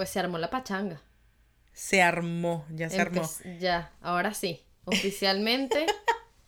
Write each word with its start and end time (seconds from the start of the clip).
Pues 0.00 0.08
se 0.08 0.18
armó 0.18 0.38
la 0.38 0.48
pachanga. 0.48 1.02
Se 1.74 2.00
armó, 2.00 2.64
ya 2.70 2.88
se 2.88 2.98
armó. 2.98 3.20
Ya, 3.58 3.92
ahora 4.00 4.32
sí. 4.32 4.64
Oficialmente 4.86 5.84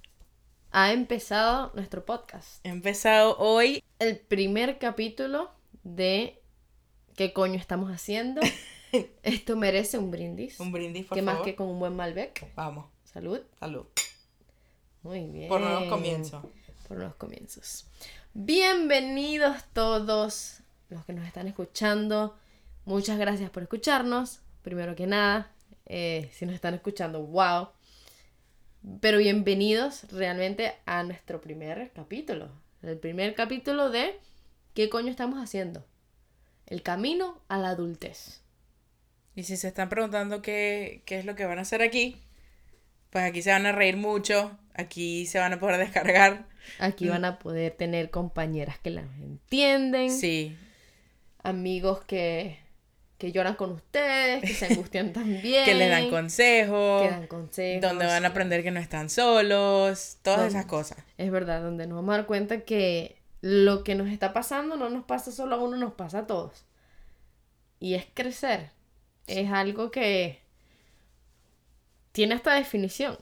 ha 0.70 0.94
empezado 0.94 1.70
nuestro 1.74 2.06
podcast. 2.06 2.64
He 2.64 2.70
empezado 2.70 3.36
hoy. 3.36 3.84
El 3.98 4.16
primer 4.16 4.78
capítulo 4.78 5.50
de 5.82 6.40
¿Qué 7.14 7.34
coño 7.34 7.56
estamos 7.56 7.90
haciendo? 7.90 8.40
Esto 9.22 9.54
merece 9.54 9.98
un 9.98 10.10
brindis. 10.10 10.58
Un 10.58 10.72
brindis, 10.72 11.04
por 11.04 11.16
¿Qué 11.16 11.20
más 11.20 11.34
favor. 11.34 11.44
que 11.44 11.54
con 11.54 11.66
un 11.66 11.78
buen 11.78 11.94
Malbec? 11.94 12.54
Vamos, 12.54 12.86
Salud. 13.04 13.42
salud. 13.60 13.84
Muy 15.02 15.26
bien. 15.26 15.50
Por 15.50 15.60
nuevos 15.60 15.90
comienzos. 15.90 16.42
Por 16.88 16.96
nuevos 16.96 17.16
comienzos. 17.16 17.84
Bienvenidos 18.32 19.58
todos 19.74 20.60
los 20.88 21.04
que 21.04 21.12
nos 21.12 21.26
están 21.26 21.48
escuchando. 21.48 22.38
Muchas 22.84 23.18
gracias 23.18 23.50
por 23.50 23.62
escucharnos. 23.62 24.40
Primero 24.62 24.94
que 24.96 25.06
nada, 25.06 25.50
eh, 25.86 26.30
si 26.32 26.46
nos 26.46 26.54
están 26.54 26.74
escuchando, 26.74 27.22
wow. 27.22 27.68
Pero 29.00 29.18
bienvenidos 29.18 30.04
realmente 30.10 30.74
a 30.86 31.02
nuestro 31.04 31.40
primer 31.40 31.92
capítulo. 31.92 32.50
El 32.82 32.98
primer 32.98 33.34
capítulo 33.34 33.90
de 33.90 34.18
¿Qué 34.74 34.88
coño 34.88 35.10
estamos 35.10 35.38
haciendo? 35.38 35.84
El 36.66 36.82
camino 36.82 37.42
a 37.48 37.58
la 37.58 37.70
adultez. 37.70 38.40
Y 39.34 39.42
si 39.42 39.58
se 39.58 39.68
están 39.68 39.90
preguntando 39.90 40.40
qué, 40.40 41.02
qué 41.04 41.18
es 41.18 41.26
lo 41.26 41.34
que 41.34 41.44
van 41.44 41.58
a 41.58 41.62
hacer 41.62 41.82
aquí, 41.82 42.22
pues 43.10 43.24
aquí 43.24 43.42
se 43.42 43.50
van 43.50 43.66
a 43.66 43.72
reír 43.72 43.98
mucho, 43.98 44.58
aquí 44.74 45.26
se 45.26 45.38
van 45.38 45.52
a 45.52 45.60
poder 45.60 45.78
descargar. 45.78 46.46
Aquí 46.78 47.08
van 47.08 47.26
a 47.26 47.38
poder 47.38 47.72
tener 47.72 48.10
compañeras 48.10 48.78
que 48.78 48.90
las 48.90 49.04
entienden. 49.20 50.10
Sí, 50.10 50.56
amigos 51.42 52.02
que, 52.04 52.58
que 53.22 53.30
lloran 53.30 53.54
con 53.54 53.70
ustedes, 53.70 54.40
que 54.42 54.52
se 54.52 54.66
angustian 54.66 55.12
también. 55.14 55.64
que 55.64 55.74
les 55.74 55.88
dan 55.88 56.10
consejos, 56.10 57.02
que 57.02 57.08
dan 57.08 57.26
consejos. 57.28 57.80
donde 57.80 58.04
van 58.06 58.24
a 58.24 58.28
aprender 58.28 58.64
que 58.64 58.72
no 58.72 58.80
están 58.80 59.08
solos, 59.08 60.18
todas 60.22 60.40
Donde- 60.40 60.50
esas 60.58 60.66
cosas. 60.66 60.98
Es 61.18 61.30
verdad, 61.30 61.62
donde 61.62 61.86
nos 61.86 61.94
vamos 61.98 62.14
a 62.14 62.16
dar 62.16 62.26
cuenta 62.26 62.62
que 62.62 63.16
lo 63.40 63.84
que 63.84 63.94
nos 63.94 64.08
está 64.08 64.32
pasando 64.32 64.76
no 64.76 64.90
nos 64.90 65.04
pasa 65.04 65.30
solo 65.30 65.54
a 65.54 65.58
uno, 65.60 65.76
nos 65.76 65.92
pasa 65.94 66.18
a 66.20 66.26
todos. 66.26 66.64
Y 67.78 67.94
es 67.94 68.06
crecer. 68.12 68.70
Es 69.28 69.48
algo 69.52 69.92
que 69.92 70.42
tiene 72.10 72.34
esta 72.34 72.54
definición. 72.54 73.16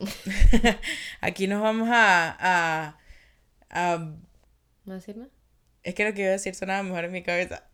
Aquí 1.21 1.45
nos 1.47 1.61
vamos 1.61 1.89
a, 1.91 2.35
a, 2.39 2.97
a... 3.69 3.97
¿No 4.85 4.93
decir 4.95 5.15
nada? 5.17 5.29
Es 5.83 5.93
que 5.93 6.05
lo 6.05 6.13
que 6.15 6.21
iba 6.21 6.29
a 6.29 6.33
decir 6.33 6.55
sonaba 6.55 6.81
mejor 6.81 7.05
en 7.05 7.11
mi 7.11 7.21
cabeza. 7.21 7.65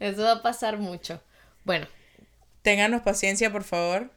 Eso 0.00 0.22
va 0.22 0.32
a 0.32 0.42
pasar 0.42 0.78
mucho. 0.78 1.20
Bueno, 1.64 1.86
Ténganos 2.62 3.02
paciencia, 3.02 3.50
por 3.52 3.62
favor. 3.64 4.10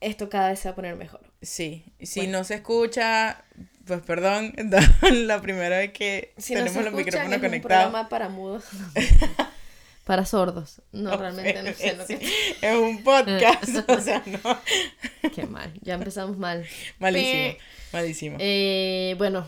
esto 0.00 0.28
cada 0.28 0.50
vez 0.50 0.58
se 0.60 0.68
va 0.68 0.72
a 0.72 0.76
poner 0.76 0.94
mejor. 0.96 1.20
Sí, 1.42 1.84
si 2.00 2.20
Bueno. 2.20 2.38
no 2.38 2.44
se 2.44 2.54
escucha, 2.56 3.44
pues 3.86 4.02
perdón, 4.02 4.52
la 5.12 5.40
primera 5.40 5.78
vez 5.78 5.92
que 5.92 6.32
Si 6.36 6.52
no 6.54 6.60
tenemos 6.60 6.78
se 6.84 6.90
los 6.90 6.92
micrófonos 6.94 7.32
es 7.32 7.36
un 7.36 7.40
conectados. 7.42 7.84
programa 7.90 8.08
para 8.08 8.28
mudos. 8.28 8.64
para 10.04 10.24
sordos. 10.26 10.82
No, 10.92 11.16
realmente 11.16 11.62
no 11.62 11.72
sé 11.74 11.94
lo 11.96 12.02
es, 12.02 12.08
que... 12.08 12.32
es 12.62 12.76
un 12.76 13.02
podcast, 13.02 13.64
o 13.90 14.00
sea, 14.00 14.22
no. 14.26 15.30
Qué 15.34 15.44
mal, 15.46 15.72
ya 15.82 15.94
empezamos 15.94 16.36
mal. 16.38 16.66
Malísimo, 16.98 17.54
malísimo. 17.92 18.36
Eh, 18.40 19.14
bueno, 19.18 19.46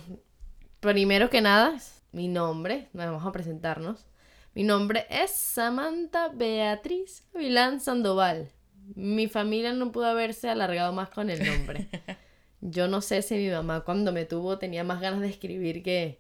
primero 0.81 1.29
que 1.31 1.41
nada, 1.41 1.79
mi 2.13 2.29
nombre, 2.29 2.89
vamos 2.93 3.25
a 3.27 3.33
presentarnos. 3.33 4.07
Mi 4.55 4.65
nombre 4.65 5.07
es 5.11 5.31
Samantha 5.33 6.29
Beatriz 6.29 7.25
Vilán 7.35 7.81
Sandoval. 7.81 8.51
Mi 8.97 9.29
familia 9.29 9.73
no 9.73 9.93
pudo 9.93 10.07
haberse 10.07 10.49
alargado 10.49 10.93
más 10.93 11.09
con 11.11 11.31
el 11.31 11.45
nombre. 11.47 11.87
Yo 12.61 12.89
no 12.89 13.01
sé 13.01 13.23
si 13.23 13.37
mi 13.37 13.49
mamá 13.49 13.83
cuando 13.83 14.13
me 14.13 14.25
tuvo 14.27 14.59
tenía 14.59 14.85
más 14.85 15.01
ganas 15.01 15.21
de 15.21 15.29
escribir 15.29 15.83
que, 15.83 16.19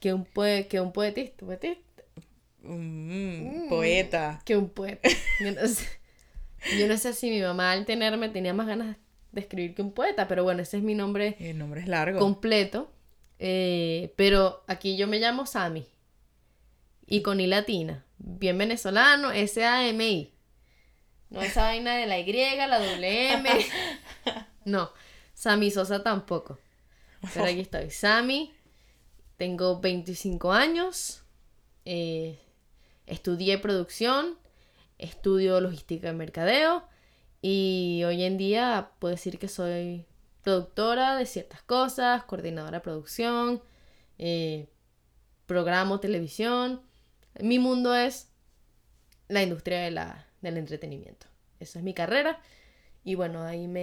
que 0.00 0.12
un, 0.12 0.26
poe- 0.26 0.66
que 0.68 0.80
un 0.80 0.92
poetista, 0.92 1.46
poetista, 1.46 2.02
Mm, 2.66 3.68
poeta. 3.68 4.40
que 4.44 4.56
un 4.56 4.70
poeta. 4.70 5.06
Yo 5.40 5.52
no, 5.52 5.66
sé, 5.68 5.86
yo 6.78 6.88
no 6.88 6.96
sé 6.96 7.12
si 7.12 7.28
mi 7.30 7.40
mamá 7.42 7.72
al 7.72 7.84
tenerme 7.84 8.30
tenía 8.30 8.54
más 8.54 8.66
ganas 8.66 8.96
de 9.32 9.40
escribir 9.42 9.74
que 9.74 9.82
un 9.82 9.92
poeta, 9.92 10.28
pero 10.28 10.44
bueno, 10.44 10.62
ese 10.62 10.78
es 10.78 10.82
mi 10.82 10.94
nombre 10.94 11.36
El 11.40 11.58
nombre 11.58 11.82
es 11.82 11.88
largo. 11.88 12.18
completo. 12.18 12.90
eh, 13.38 14.12
pero 14.16 14.64
aquí 14.66 14.96
yo 14.96 15.06
me 15.06 15.18
llamo 15.18 15.44
Sami. 15.44 15.86
Y 17.06 17.22
con 17.22 17.40
I 17.40 17.46
latina. 17.46 18.04
Bien 18.18 18.56
venezolano, 18.56 19.30
S-A-M-I. 19.32 20.32
No 21.30 21.42
esa 21.42 21.62
vaina 21.64 21.96
de 21.96 22.06
la 22.06 22.18
Y, 22.18 22.32
la 22.56 22.78
doble 22.78 23.32
M. 23.34 23.48
No. 24.64 24.90
Sami 25.34 25.70
Sosa 25.70 26.02
tampoco. 26.02 26.58
Pero 27.34 27.46
aquí 27.46 27.60
estoy. 27.60 27.90
Sami. 27.90 28.54
Tengo 29.36 29.80
25 29.80 30.52
años. 30.52 31.22
eh, 31.84 32.38
estudié 33.06 33.58
producción. 33.58 34.38
Estudio 34.96 35.60
logística 35.60 36.08
y 36.10 36.14
mercadeo. 36.14 36.84
Y 37.42 38.02
hoy 38.06 38.22
en 38.24 38.38
día 38.38 38.92
puedo 39.00 39.12
decir 39.14 39.38
que 39.38 39.48
soy 39.48 40.06
productora 40.42 41.16
de 41.16 41.26
ciertas 41.26 41.62
cosas, 41.62 42.24
coordinadora 42.24 42.78
de 42.78 42.84
producción, 42.84 43.62
eh, 44.18 44.68
programo 45.46 46.00
televisión. 46.00 46.80
Mi 47.40 47.58
mundo 47.58 47.94
es 47.94 48.28
la 49.28 49.42
industria 49.42 49.80
de 49.80 49.90
la, 49.90 50.26
del 50.40 50.56
entretenimiento. 50.58 51.26
Eso 51.60 51.78
es 51.78 51.84
mi 51.84 51.94
carrera. 51.94 52.40
Y 53.04 53.14
bueno, 53.16 53.42
ahí 53.44 53.66
me 53.68 53.82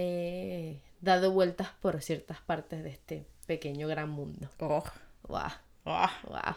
he 0.70 0.80
dado 1.00 1.30
vueltas 1.32 1.68
por 1.80 2.00
ciertas 2.02 2.40
partes 2.40 2.82
de 2.82 2.90
este 2.90 3.26
pequeño 3.46 3.88
gran 3.88 4.10
mundo. 4.10 4.48
Oh, 4.58 4.82
Wow, 5.28 5.42
oh. 5.84 6.10
wow. 6.28 6.54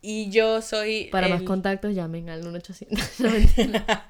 Y 0.00 0.30
yo 0.30 0.62
soy. 0.62 1.08
Para 1.12 1.28
más 1.28 1.42
contactos 1.42 1.94
llamen 1.94 2.28
al 2.30 2.42
1800. 2.42 3.20
No. 3.20 3.30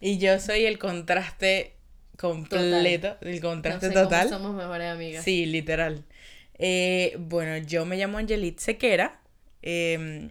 Y 0.00 0.18
yo 0.18 0.38
soy 0.38 0.66
el 0.66 0.78
contraste 0.78 1.74
completo. 2.18 3.16
El 3.22 3.36
No 3.36 3.48
contraste 3.48 3.88
cómo 3.88 4.02
total. 4.02 4.28
somos 4.28 4.54
mejores 4.54 4.92
amigas. 4.92 5.24
Sí, 5.24 5.46
literal. 5.46 6.04
Eh, 6.58 7.16
bueno, 7.18 7.56
yo 7.66 7.86
me 7.86 7.96
llamo 7.96 8.18
Angelit 8.18 8.58
Sequera. 8.58 9.20
eh, 9.62 10.30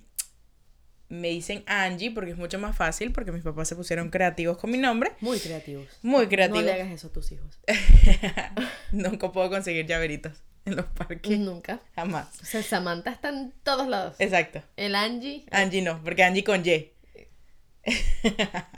me 1.10 1.30
dicen 1.30 1.64
Angie 1.68 2.12
porque 2.12 2.32
es 2.32 2.38
mucho 2.38 2.58
más 2.60 2.76
fácil, 2.76 3.12
porque 3.12 3.32
mis 3.32 3.44
papás 3.44 3.68
se 3.68 3.76
pusieron 3.76 4.10
creativos 4.10 4.58
con 4.58 4.72
mi 4.72 4.78
nombre. 4.78 5.12
Muy 5.22 5.40
creativos. 5.40 5.88
Muy 6.02 6.24
No 6.24 6.30
creativos. 6.30 6.64
le 6.64 6.74
hagas 6.74 6.92
eso 6.92 7.08
a 7.08 7.14
tus 7.14 7.32
hijos. 7.32 7.60
Nunca 8.92 9.32
puedo 9.32 9.50
conseguir 9.50 9.86
llaveritos 9.86 10.34
en 10.66 10.76
los 10.78 10.86
parques. 10.88 11.38
Nunca. 11.40 11.80
Jamás. 11.96 12.28
O 12.42 12.46
sea, 12.46 12.64
Samantha 12.64 13.12
está 13.12 13.30
en 13.30 13.54
todos 13.64 13.88
lados. 13.88 14.16
Exacto. 14.20 14.64
El 14.78 14.96
Angie. 14.96 15.46
Angie 15.52 15.82
no, 15.82 16.02
porque 16.04 16.24
Angie 16.24 16.44
con 16.44 16.66
Y. 16.66 16.92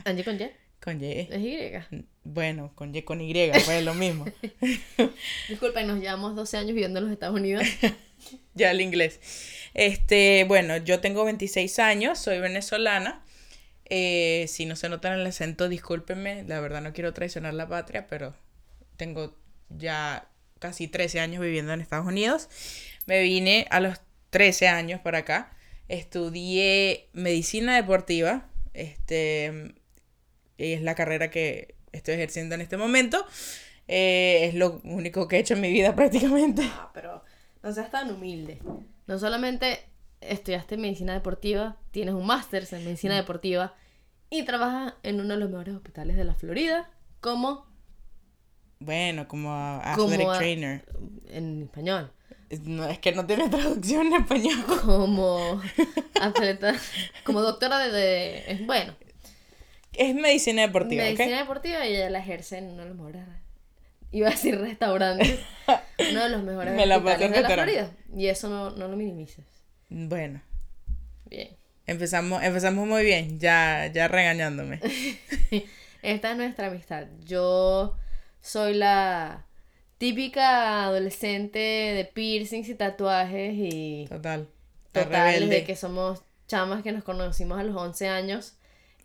Angie 0.06 0.24
con 0.24 0.36
Y. 0.42 0.50
Con 0.82 1.04
Y. 1.04 1.28
Es 1.30 1.40
Y. 1.40 2.06
Bueno, 2.24 2.72
con 2.76 2.94
Y 2.94 3.04
con 3.04 3.22
Y, 3.22 3.34
pues 3.34 3.70
es 3.70 3.84
lo 3.86 3.94
mismo. 3.94 4.26
Disculpen, 5.50 5.88
nos 5.88 6.00
llevamos 6.00 6.36
12 6.36 6.58
años 6.58 6.74
viviendo 6.74 7.00
en 7.00 7.06
los 7.06 7.14
Estados 7.14 7.36
Unidos. 7.36 7.64
ya 8.54 8.72
el 8.72 8.82
inglés. 8.82 9.20
Este, 9.74 10.46
bueno, 10.48 10.78
yo 10.78 11.00
tengo 11.00 11.24
26 11.26 11.80
años, 11.80 12.20
soy 12.20 12.40
venezolana. 12.40 13.24
Eh, 13.90 14.46
si 14.50 14.66
no 14.66 14.76
se 14.76 14.90
nota 14.90 15.14
en 15.14 15.20
el 15.20 15.28
acento, 15.28 15.70
discúlpenme, 15.70 16.44
la 16.44 16.60
verdad 16.60 16.82
no 16.82 16.94
quiero 16.94 17.14
traicionar 17.14 17.54
la 17.54 17.68
patria, 17.68 18.08
pero 18.08 18.36
tengo 18.98 19.38
ya 19.70 20.28
casi 20.60 20.88
13 20.88 21.20
años 21.20 21.42
viviendo 21.42 21.74
en 21.74 21.82
Estados 21.82 22.08
Unidos. 22.08 22.50
Me 23.06 23.22
vine 23.22 23.68
a 23.70 23.80
los 23.80 24.00
13 24.32 24.68
años 24.68 25.00
para 25.02 25.20
acá. 25.20 25.56
Estudié 25.88 27.10
medicina 27.14 27.76
deportiva. 27.76 28.50
Este 28.74 29.74
es 30.58 30.82
la 30.82 30.96
carrera 30.96 31.30
que 31.30 31.76
estoy 31.92 32.16
ejerciendo 32.16 32.56
en 32.56 32.62
este 32.62 32.78
momento. 32.78 33.26
Eh, 33.88 34.48
es 34.50 34.54
lo 34.56 34.82
único 34.84 35.28
que 35.28 35.38
he 35.38 35.40
hecho 35.40 35.54
en 35.54 35.62
mi 35.62 35.72
vida 35.72 35.96
prácticamente. 35.96 36.64
Ah, 36.66 36.92
pero 36.94 37.24
no 37.68 37.74
seas 37.74 37.92
tan 37.92 38.10
humilde. 38.12 38.60
No 39.08 39.20
solamente 39.20 39.80
estudiaste 40.22 40.78
medicina 40.78 41.14
deportiva, 41.14 41.76
tienes 41.92 42.14
un 42.16 42.26
máster 42.26 42.66
en 42.72 42.86
medicina 42.86 43.16
deportiva 43.16 43.74
y 44.30 44.44
trabajas 44.44 44.94
en 45.04 45.20
uno 45.20 45.34
de 45.34 45.40
los 45.42 45.50
mejores 45.50 45.76
hospitales 45.76 46.16
de 46.18 46.24
la 46.24 46.34
Florida 46.34 46.90
como, 47.22 47.66
Bueno, 48.80 49.28
como 49.28 49.52
athletic 49.84 50.28
a- 50.30 50.38
trainer. 50.38 50.86
en 51.30 51.64
español, 51.64 52.12
Es- 52.50 52.62
No, 52.62 52.86
es 52.88 53.00
que 53.00 53.12
no 53.12 53.26
tiene 53.26 53.50
traducción 53.50 54.08
en 54.08 54.22
español. 54.22 54.64
como 54.86 55.62
atleta, 56.22 56.74
como 57.26 57.42
doctora 57.42 57.80
de, 57.90 58.64
bueno, 58.66 58.94
Es 59.94 60.16
medicina 60.16 60.62
deportiva, 60.62 61.04
medicina 61.04 61.40
deportiva 61.40 61.86
y 61.86 61.96
ella 61.96 62.10
la 62.10 62.20
ejerce 62.20 62.60
en 62.60 62.70
uno 62.70 62.84
de 62.84 62.90
los 62.90 62.98
mejores, 62.98 63.24
iba 64.12 64.28
a 64.28 64.32
decir 64.32 64.60
restaurantes, 64.60 65.40
uno 66.12 66.24
de 66.24 66.30
los 66.30 66.44
mejores 66.44 66.74
Me 66.74 66.86
la 66.86 66.98
hospitales 66.98 67.32
de 67.32 67.42
la. 67.42 67.50
Florida. 67.50 67.92
Y 68.16 68.28
eso 68.28 68.50
no, 68.50 68.72
no 68.72 68.88
lo 68.88 68.96
minimices. 68.98 69.46
Bueno, 69.90 70.42
Bien. 71.26 71.50
Empezamos, 71.86 72.44
empezamos 72.44 72.86
muy 72.86 73.04
bien, 73.06 73.40
ya, 73.40 73.90
ya 73.94 74.10
regañándome. 74.10 74.82
Esta 76.02 76.32
es 76.32 76.38
nuestra 76.38 76.68
amistad. 76.68 77.08
Yo 77.26 77.96
soy 78.42 78.74
la 78.74 79.46
típica 79.98 80.84
adolescente 80.84 81.60
de 81.60 82.06
piercings 82.06 82.68
y 82.70 82.76
tatuajes 82.76 83.54
y 83.56 84.06
Total. 84.10 84.48
total 84.92 85.50
de 85.50 85.64
que 85.64 85.76
somos 85.78 86.24
chamas 86.48 86.84
que 86.84 86.92
nos 86.92 87.04
conocimos 87.04 87.58
a 87.60 87.64
los 87.64 87.76
11 87.76 88.08
años 88.10 88.57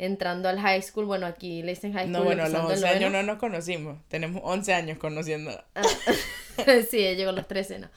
entrando 0.04 0.48
al 0.48 0.58
high 0.60 0.82
school. 0.82 1.06
Bueno, 1.06 1.26
aquí 1.26 1.62
le 1.62 1.70
dicen 1.70 1.92
high 1.92 2.04
school. 2.06 2.12
No, 2.12 2.24
bueno, 2.24 2.42
a 2.42 2.48
los 2.48 2.62
empezando 2.62 2.74
el 2.74 2.84
11 2.84 2.96
años 2.96 3.12
no 3.12 3.22
nos 3.22 3.38
conocimos. 3.38 3.98
Tenemos 4.08 4.42
11 4.44 4.74
años 4.74 4.98
conociendo. 4.98 5.52
sí, 6.90 6.98
ella 6.98 7.16
llegó 7.16 7.30
a 7.30 7.34
los 7.34 7.46
13, 7.46 7.78
no. 7.78 7.88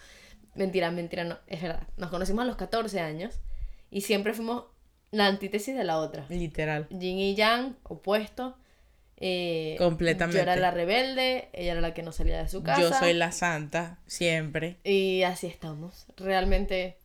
Mentira, 0.53 0.91
mentira, 0.91 1.23
no. 1.23 1.39
Es 1.47 1.61
verdad. 1.61 1.87
Nos 1.97 2.11
conocimos 2.11 2.43
a 2.43 2.45
los 2.45 2.57
14 2.57 2.99
años 2.99 3.39
y 3.89 4.01
siempre 4.01 4.33
fuimos 4.33 4.65
la 5.11 5.25
antítesis 5.25 5.75
de 5.75 5.83
la 5.83 5.97
otra. 5.97 6.25
Literal. 6.29 6.87
Yin 6.89 7.17
y 7.17 7.35
Yang, 7.35 7.75
opuesto. 7.83 8.57
Eh, 9.17 9.75
Completamente. 9.79 10.37
Yo 10.37 10.43
era 10.43 10.55
la 10.57 10.71
rebelde, 10.71 11.49
ella 11.53 11.71
era 11.71 11.81
la 11.81 11.93
que 11.93 12.03
no 12.03 12.11
salía 12.11 12.37
de 12.37 12.49
su 12.49 12.61
casa. 12.61 12.81
Yo 12.81 12.93
soy 12.93 13.13
la 13.13 13.31
santa, 13.31 13.99
siempre. 14.05 14.77
Y 14.83 15.23
así 15.23 15.47
estamos. 15.47 16.05
Realmente 16.17 16.97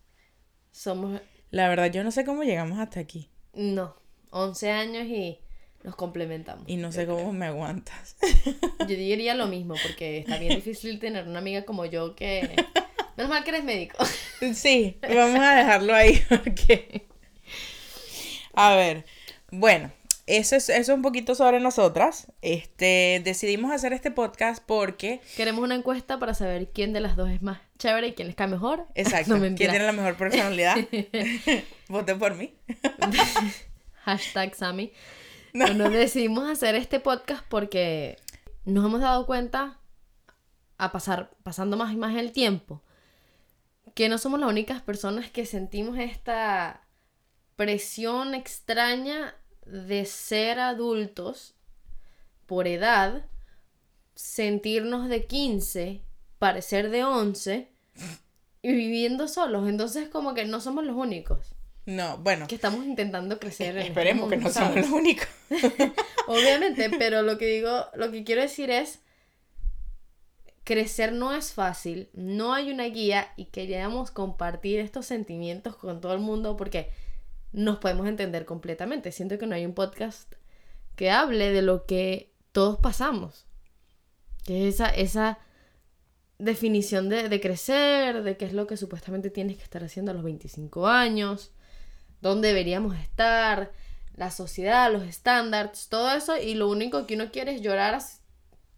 somos, 0.73 1.21
La 1.51 1.69
verdad, 1.69 1.91
yo 1.91 2.05
no 2.05 2.11
sé 2.11 2.25
cómo 2.25 2.43
llegamos 2.43 2.79
hasta 2.81 3.01
aquí. 3.01 3.31
no, 3.55 4.00
11 4.31 4.71
años 4.71 5.07
y 5.07 5.39
nos 5.83 5.97
complementamos. 5.97 6.65
Y 6.67 6.77
no 6.77 6.93
sé 6.93 7.07
cómo 7.07 7.33
me 7.33 7.47
aguantas. 7.47 8.17
Yo 8.81 8.87
diría 8.87 9.35
lo 9.35 9.47
mismo, 9.47 9.75
porque 9.83 10.19
está 10.19 10.39
bien 10.39 10.55
difícil 10.55 10.99
tener 10.99 11.27
una 11.27 11.39
amiga 11.39 11.65
como 11.65 11.87
yo 11.87 12.15
que... 12.15 12.55
Menos 13.17 13.31
mal 13.31 13.45
que 13.45 13.51
eres 13.51 13.65
médico. 13.65 13.97
Sí, 14.55 14.99
vamos 15.03 15.39
a 15.39 15.55
dejarlo 15.55 15.95
ahí 15.95 16.23
porque... 16.29 17.07
A 18.55 18.75
ver, 18.75 19.05
bueno, 19.51 19.93
eso 20.27 20.57
es, 20.57 20.71
eso 20.71 20.93
es 20.93 20.97
un 20.97 21.03
poquito 21.03 21.35
sobre 21.35 21.61
nosotras. 21.61 22.29
Este, 22.41 23.21
decidimos 23.23 23.71
hacer 23.71 23.93
este 23.93 24.11
podcast 24.11 24.63
porque... 24.65 25.21
Queremos 25.37 25.63
una 25.63 25.75
encuesta 25.75 26.19
para 26.19 26.33
saber 26.33 26.71
quién 26.73 26.95
de 26.95 27.01
las 27.01 27.17
dos 27.17 27.29
es 27.29 27.43
más 27.43 27.61
chévere 27.79 28.09
y 28.09 28.13
quién 28.13 28.29
les 28.29 28.37
cae 28.37 28.49
mejor. 28.49 28.87
Exacto, 28.95 29.37
No, 29.37 29.41
¿quién 29.41 29.57
tiene 29.57 29.81
la 29.81 29.93
mejor 29.93 30.17
personalidad? 30.17 30.77
Voten 31.89 32.19
por 32.19 32.35
mí. 32.35 32.55
Hashtag 34.11 34.55
Sammy. 34.55 34.93
No. 35.53 35.65
Bueno, 35.65 35.91
decidimos 35.91 36.49
hacer 36.49 36.77
este 36.77 37.01
podcast 37.01 37.45
porque 37.49 38.17
nos 38.65 38.85
hemos 38.85 39.01
dado 39.01 39.27
cuenta, 39.27 39.81
a 40.79 40.93
pasar, 40.93 41.33
pasando 41.43 41.77
más 41.77 41.93
y 41.93 41.97
más 41.97 42.15
el 42.15 42.31
tiempo, 42.31 42.85
que 43.97 44.09
no 44.09 44.19
somos 44.19 44.39
las 44.39 44.49
únicas 44.49 44.81
personas 44.81 45.29
que 45.29 45.47
sentimos 45.47 45.99
esta 45.99 46.87
presión 47.57 48.37
extraña 48.37 49.35
de 49.67 50.05
ser 50.05 50.61
adultos 50.61 51.57
por 52.47 52.69
edad, 52.69 53.27
sentirnos 54.15 55.09
de 55.09 55.27
15, 55.27 56.05
parecer 56.39 56.91
de 56.91 57.03
11 57.03 57.73
y 58.63 58.73
viviendo 58.73 59.27
solos. 59.27 59.69
Entonces 59.69 60.09
como 60.09 60.33
que 60.33 60.45
no 60.45 60.61
somos 60.61 60.85
los 60.85 60.95
únicos 60.95 61.57
No, 61.91 62.19
bueno, 62.19 62.47
que 62.47 62.55
estamos 62.55 62.85
intentando 62.85 63.41
crecer 63.41 63.77
este 63.77 63.89
esperemos 63.89 64.31
que 64.31 64.37
mundo, 64.37 64.49
no 64.49 64.55
somos 64.55 64.77
los 64.77 64.91
únicos. 64.91 65.27
Obviamente, 66.29 66.89
pero 66.97 67.23
lo 67.23 67.37
que 67.37 67.47
digo, 67.47 67.87
lo 67.95 68.13
que 68.13 68.23
quiero 68.23 68.43
decir 68.43 68.71
es 68.71 69.01
crecer 70.63 71.13
no 71.13 71.35
es 71.35 71.53
fácil, 71.53 72.09
no 72.13 72.55
hay 72.55 72.71
una 72.71 72.85
guía 72.85 73.33
y 73.37 73.47
queríamos 73.47 74.13
compartir 74.13 74.79
estos 74.79 75.07
sentimientos 75.07 75.75
con 75.75 76.01
todo 76.01 76.15
el 76.15 76.21
mundo 76.21 76.57
porque 76.57 76.91
nos 77.51 77.79
podemos 77.79 78.07
entender 78.07 78.45
completamente. 78.45 79.11
Siento 79.11 79.37
que 79.37 79.49
no 79.49 79.57
hay 79.57 79.67
un 79.67 79.75
podcast 79.75 80.33
que 80.95 81.11
hable 81.11 81.51
de 81.51 81.63
lo 81.63 81.87
que 81.87 82.33
todos 82.53 82.79
pasamos. 82.79 83.47
Que 84.45 84.69
es 84.69 84.77
esa, 84.77 84.91
esa 84.91 85.41
definición 86.39 87.09
de, 87.09 87.29
de 87.29 87.41
crecer, 87.41 88.23
de 88.23 88.37
qué 88.37 88.45
es 88.45 88.53
lo 88.53 88.69
que 88.69 88.77
supuestamente 88.77 89.29
tienes 89.29 89.57
que 89.57 89.65
estar 89.65 89.83
haciendo 89.83 90.13
a 90.13 90.15
los 90.15 90.23
25 90.23 90.87
años, 90.87 91.51
dónde 92.21 92.49
deberíamos 92.49 92.97
estar, 92.99 93.73
la 94.15 94.31
sociedad, 94.31 94.93
los 94.93 95.05
estándares, 95.05 95.89
todo 95.89 96.13
eso, 96.15 96.37
y 96.37 96.55
lo 96.55 96.69
único 96.69 97.07
que 97.07 97.15
uno 97.15 97.31
quiere 97.33 97.55
es 97.55 97.63
llorar, 97.63 98.01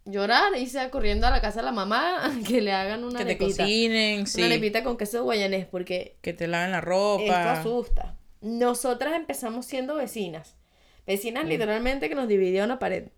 llorar, 0.05 0.56
irse 0.56 0.89
corriendo 0.91 1.27
a 1.27 1.31
la 1.31 1.41
casa 1.41 1.61
de 1.61 1.65
la 1.67 1.73
mamá, 1.73 2.33
que 2.49 2.61
le 2.61 2.73
hagan 2.73 3.05
una 3.05 3.19
Que 3.21 3.25
te 3.25 3.39
cocinen, 3.39 4.27
sí. 4.27 4.41
una 4.43 4.47
arepita 4.53 4.85
con 4.85 4.97
queso 4.97 5.23
guayanés, 5.25 5.67
porque 5.67 6.17
Que 6.23 6.33
te 6.33 6.47
laven 6.47 6.71
la 6.73 6.79
esto 6.79 6.91
ropa. 6.91 7.53
asusta. 7.53 8.17
Nosotras 8.41 9.15
empezamos 9.15 9.67
siendo 9.67 9.94
vecinas. 9.97 10.56
Vecinas 11.06 11.44
Mm. 11.44 11.49
literalmente 11.49 12.09
que 12.09 12.15
nos 12.15 12.29
dividía 12.29 12.65
una 12.65 12.79
pared. 12.79 13.09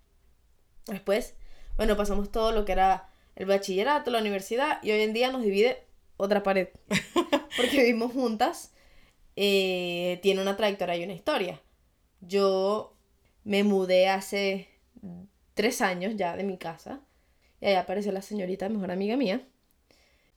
Después, 0.87 1.35
bueno, 1.77 1.97
pasamos 1.97 2.31
todo 2.31 2.53
lo 2.53 2.65
que 2.65 2.73
era 2.73 3.09
el 3.37 3.47
bachillerato, 3.47 4.11
la 4.11 4.21
universidad, 4.21 4.79
y 4.83 4.91
hoy 4.93 5.01
en 5.01 5.13
día 5.15 5.31
nos 5.33 5.43
divide 5.43 5.85
otra 6.17 6.43
pared. 6.43 6.69
Porque 7.57 7.79
vivimos 7.79 8.13
juntas. 8.13 8.73
Eh, 9.37 10.19
tiene 10.23 10.43
una 10.43 10.57
trayectoria 10.57 10.97
y 10.97 11.05
una 11.05 11.15
historia. 11.15 11.61
Yo 12.21 12.97
me 13.45 13.63
mudé 13.65 14.09
hace 14.09 14.69
tres 15.55 15.81
años 15.81 16.15
ya 16.17 16.37
de 16.37 16.45
mi 16.45 16.59
casa. 16.59 17.01
Y 17.61 17.67
ahí 17.67 17.75
apareció 17.75 18.13
la 18.13 18.23
señorita, 18.23 18.69
mejor 18.69 18.91
amiga 18.91 19.17
mía. 19.17 19.47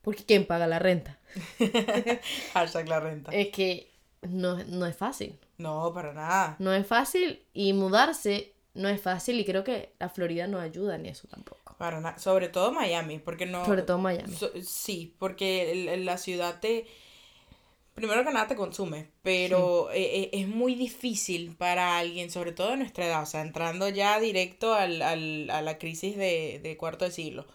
Porque 0.01 0.23
¿quién 0.23 0.45
paga 0.45 0.67
la 0.67 0.79
renta? 0.79 1.19
Hashtag 2.53 2.87
la 2.87 2.99
renta. 2.99 3.31
Es 3.31 3.49
que 3.49 3.91
no, 4.21 4.63
no 4.65 4.85
es 4.85 4.95
fácil. 4.95 5.37
No, 5.57 5.91
para 5.93 6.13
nada. 6.13 6.55
No 6.59 6.73
es 6.73 6.85
fácil 6.87 7.45
y 7.53 7.73
mudarse 7.73 8.53
no 8.77 8.87
es 8.89 9.01
fácil 9.01 9.39
y 9.39 9.45
creo 9.45 9.63
que 9.63 9.93
la 9.99 10.07
Florida 10.07 10.47
no 10.47 10.59
ayuda 10.59 10.95
en 10.95 11.07
eso 11.07 11.27
tampoco. 11.27 11.75
Para 11.77 11.99
nada. 11.99 12.17
Sobre 12.19 12.47
todo 12.47 12.71
Miami, 12.71 13.19
porque 13.19 13.45
no... 13.45 13.65
Sobre 13.65 13.81
todo 13.81 13.97
Miami. 13.97 14.33
So- 14.33 14.51
sí, 14.63 15.15
porque 15.19 15.99
la 16.03 16.17
ciudad 16.17 16.59
te... 16.59 16.85
Primero 17.97 18.23
que 18.23 18.31
nada 18.31 18.47
te 18.47 18.55
consume, 18.55 19.09
pero 19.23 19.89
eh, 19.91 20.21
eh, 20.25 20.29
es 20.33 20.47
muy 20.47 20.75
difícil 20.75 21.55
para 21.55 21.97
alguien, 21.97 22.29
sobre 22.29 22.51
todo 22.51 22.69
de 22.71 22.77
nuestra 22.77 23.07
edad, 23.07 23.23
o 23.23 23.25
sea, 23.25 23.41
entrando 23.41 23.89
ya 23.89 24.19
directo 24.19 24.75
al, 24.75 25.01
al- 25.01 25.49
a 25.49 25.63
la 25.63 25.79
crisis 25.79 26.15
de, 26.15 26.59
de 26.61 26.77
cuarto 26.77 27.05
de 27.05 27.11
siglo, 27.11 27.47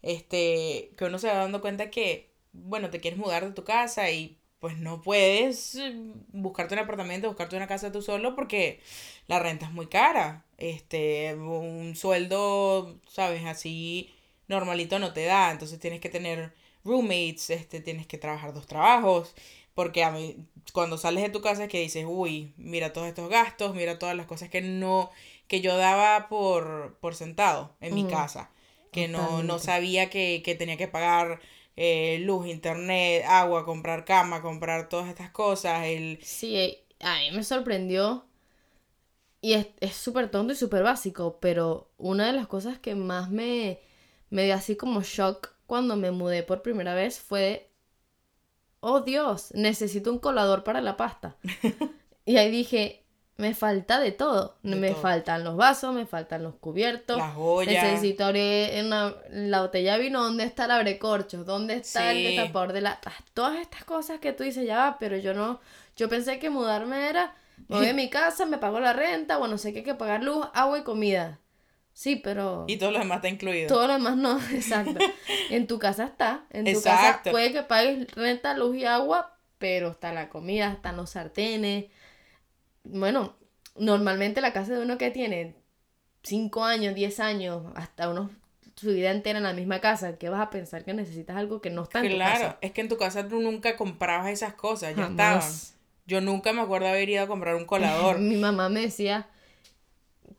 este, 0.00 0.92
que 0.96 1.04
uno 1.04 1.18
se 1.18 1.28
va 1.28 1.34
dando 1.34 1.60
cuenta 1.60 1.90
que, 1.90 2.32
bueno, 2.54 2.88
te 2.88 3.00
quieres 3.00 3.18
mudar 3.20 3.44
de 3.46 3.52
tu 3.52 3.62
casa 3.64 4.10
y 4.10 4.38
pues 4.58 4.78
no 4.78 5.02
puedes 5.02 5.74
eh, 5.74 5.92
buscarte 6.32 6.72
un 6.74 6.80
apartamento, 6.80 7.28
buscarte 7.28 7.56
una 7.56 7.66
casa 7.68 7.92
tú 7.92 8.00
solo 8.00 8.34
porque 8.34 8.80
la 9.26 9.38
renta 9.38 9.66
es 9.66 9.72
muy 9.72 9.86
cara, 9.88 10.46
este, 10.58 11.34
un 11.34 11.94
sueldo, 11.96 12.98
sabes, 13.06 13.44
así 13.44 14.14
normalito 14.48 14.98
no 14.98 15.12
te 15.12 15.24
da, 15.24 15.50
entonces 15.52 15.78
tienes 15.78 16.00
que 16.00 16.08
tener 16.08 16.54
roommates, 16.84 17.50
este, 17.50 17.80
tienes 17.80 18.06
que 18.06 18.18
trabajar 18.18 18.52
dos 18.54 18.66
trabajos, 18.66 19.34
porque 19.74 20.04
a 20.04 20.10
mí, 20.10 20.36
cuando 20.72 20.98
sales 20.98 21.22
de 21.22 21.30
tu 21.30 21.40
casa 21.40 21.64
es 21.64 21.68
que 21.70 21.80
dices, 21.80 22.04
uy, 22.08 22.52
mira 22.56 22.92
todos 22.92 23.08
estos 23.08 23.28
gastos, 23.28 23.74
mira 23.74 23.98
todas 23.98 24.16
las 24.16 24.26
cosas 24.26 24.48
que 24.50 24.60
no, 24.62 25.10
que 25.48 25.60
yo 25.60 25.76
daba 25.76 26.28
por, 26.28 26.98
por 27.00 27.14
sentado 27.14 27.74
en 27.80 27.94
mi 27.94 28.04
casa, 28.04 28.50
que 28.92 29.08
no, 29.08 29.42
no 29.42 29.58
sabía 29.58 30.10
que, 30.10 30.42
que 30.44 30.54
tenía 30.54 30.76
que 30.76 30.88
pagar 30.88 31.40
eh, 31.76 32.18
luz, 32.22 32.46
internet, 32.46 33.24
agua, 33.26 33.64
comprar 33.64 34.04
cama, 34.04 34.42
comprar 34.42 34.88
todas 34.88 35.08
estas 35.08 35.30
cosas, 35.30 35.86
el... 35.86 36.18
Sí, 36.22 36.56
eh, 36.56 36.84
a 37.00 37.18
mí 37.18 37.30
me 37.32 37.42
sorprendió 37.44 38.26
y 39.40 39.54
es 39.54 39.68
es 39.80 39.94
súper 39.96 40.30
tonto 40.30 40.52
y 40.52 40.56
súper 40.56 40.82
básico, 40.82 41.38
pero 41.40 41.90
una 41.98 42.26
de 42.26 42.32
las 42.32 42.46
cosas 42.46 42.78
que 42.78 42.94
más 42.94 43.30
me, 43.30 43.80
me 44.30 44.44
dio 44.44 44.54
así 44.54 44.76
como 44.76 45.02
shock 45.02 45.54
cuando 45.66 45.96
me 45.96 46.10
mudé 46.10 46.42
por 46.42 46.62
primera 46.62 46.94
vez 46.94 47.20
fue, 47.20 47.69
oh 48.80 49.00
Dios, 49.00 49.52
necesito 49.54 50.10
un 50.12 50.18
colador 50.18 50.64
para 50.64 50.80
la 50.80 50.96
pasta. 50.96 51.36
y 52.24 52.36
ahí 52.36 52.50
dije, 52.50 53.04
me 53.36 53.54
falta 53.54 53.98
de 54.00 54.12
todo. 54.12 54.58
De 54.62 54.76
me 54.76 54.90
todo. 54.90 55.00
faltan 55.00 55.44
los 55.44 55.56
vasos, 55.56 55.94
me 55.94 56.06
faltan 56.06 56.42
los 56.42 56.54
cubiertos. 56.56 57.16
Las 57.16 57.34
ollas. 57.38 57.82
Necesito 57.84 58.24
abrir 58.24 58.84
una- 58.84 59.14
la 59.30 59.62
botella 59.62 59.94
de 59.96 60.02
vino, 60.04 60.22
¿dónde 60.22 60.44
está 60.44 60.66
el 60.66 60.70
abrecorchos? 60.72 61.46
¿Dónde 61.46 61.74
está 61.76 62.12
el 62.12 62.22
destapador 62.36 62.72
de 62.72 62.82
latas? 62.82 63.14
Todas 63.34 63.58
estas 63.58 63.84
cosas 63.84 64.20
que 64.20 64.32
tú 64.32 64.44
dices, 64.44 64.66
ya 64.66 64.76
va, 64.76 64.98
pero 64.98 65.16
yo 65.16 65.34
no, 65.34 65.60
yo 65.96 66.08
pensé 66.08 66.38
que 66.38 66.50
mudarme 66.50 67.08
era, 67.08 67.34
me 67.68 67.76
voy 67.78 67.88
a 67.90 67.94
mi 67.94 68.08
casa, 68.10 68.46
me 68.46 68.58
pago 68.58 68.78
la 68.80 68.92
renta, 68.92 69.38
bueno, 69.38 69.58
sé 69.58 69.72
que 69.72 69.78
hay 69.80 69.84
que 69.84 69.94
pagar 69.94 70.22
luz, 70.22 70.46
agua 70.54 70.78
y 70.78 70.82
comida. 70.82 71.39
Sí, 72.00 72.16
pero 72.16 72.64
Y 72.66 72.78
todo 72.78 72.92
lo 72.92 72.98
demás 72.98 73.16
está 73.16 73.28
incluido. 73.28 73.68
todo 73.68 73.86
lo 73.86 73.92
demás 73.92 74.16
no, 74.16 74.40
exacto. 74.54 74.98
En 75.50 75.66
tu 75.66 75.78
casa 75.78 76.04
está, 76.04 76.46
en 76.48 76.64
tu 76.64 76.70
Exacto. 76.70 77.24
casa 77.24 77.30
puede 77.30 77.52
que 77.52 77.62
pagues 77.62 78.10
renta, 78.12 78.56
luz 78.56 78.74
y 78.74 78.86
agua, 78.86 79.36
pero 79.58 79.90
está 79.90 80.10
la 80.10 80.30
comida, 80.30 80.72
están 80.72 80.96
los 80.96 81.10
sartenes. 81.10 81.90
Bueno, 82.84 83.36
normalmente 83.76 84.40
la 84.40 84.54
casa 84.54 84.72
de 84.72 84.82
uno 84.82 84.96
que 84.96 85.10
tiene 85.10 85.56
5 86.22 86.64
años, 86.64 86.94
10 86.94 87.20
años, 87.20 87.70
hasta 87.74 88.08
uno 88.08 88.30
su 88.76 88.92
vida 88.92 89.10
entera 89.10 89.36
en 89.36 89.44
la 89.44 89.52
misma 89.52 89.82
casa, 89.82 90.16
que 90.16 90.30
vas 90.30 90.40
a 90.40 90.48
pensar 90.48 90.86
que 90.86 90.94
necesitas 90.94 91.36
algo 91.36 91.60
que 91.60 91.68
no 91.68 91.82
está 91.82 92.00
en 92.00 92.08
tu 92.08 92.14
Claro, 92.14 92.44
casa? 92.46 92.58
es 92.62 92.72
que 92.72 92.80
en 92.80 92.88
tu 92.88 92.96
casa 92.96 93.28
tú 93.28 93.40
nunca 93.40 93.76
comprabas 93.76 94.30
esas 94.30 94.54
cosas, 94.54 94.96
ya 94.96 95.02
Jamás. 95.02 95.44
estaban. 95.44 95.80
Yo 96.06 96.20
nunca 96.22 96.54
me 96.54 96.62
acuerdo 96.62 96.88
haber 96.88 97.10
ido 97.10 97.22
a 97.24 97.26
comprar 97.26 97.56
un 97.56 97.66
colador. 97.66 98.18
Mi 98.20 98.36
mamá 98.36 98.70
me 98.70 98.80
decía, 98.80 99.28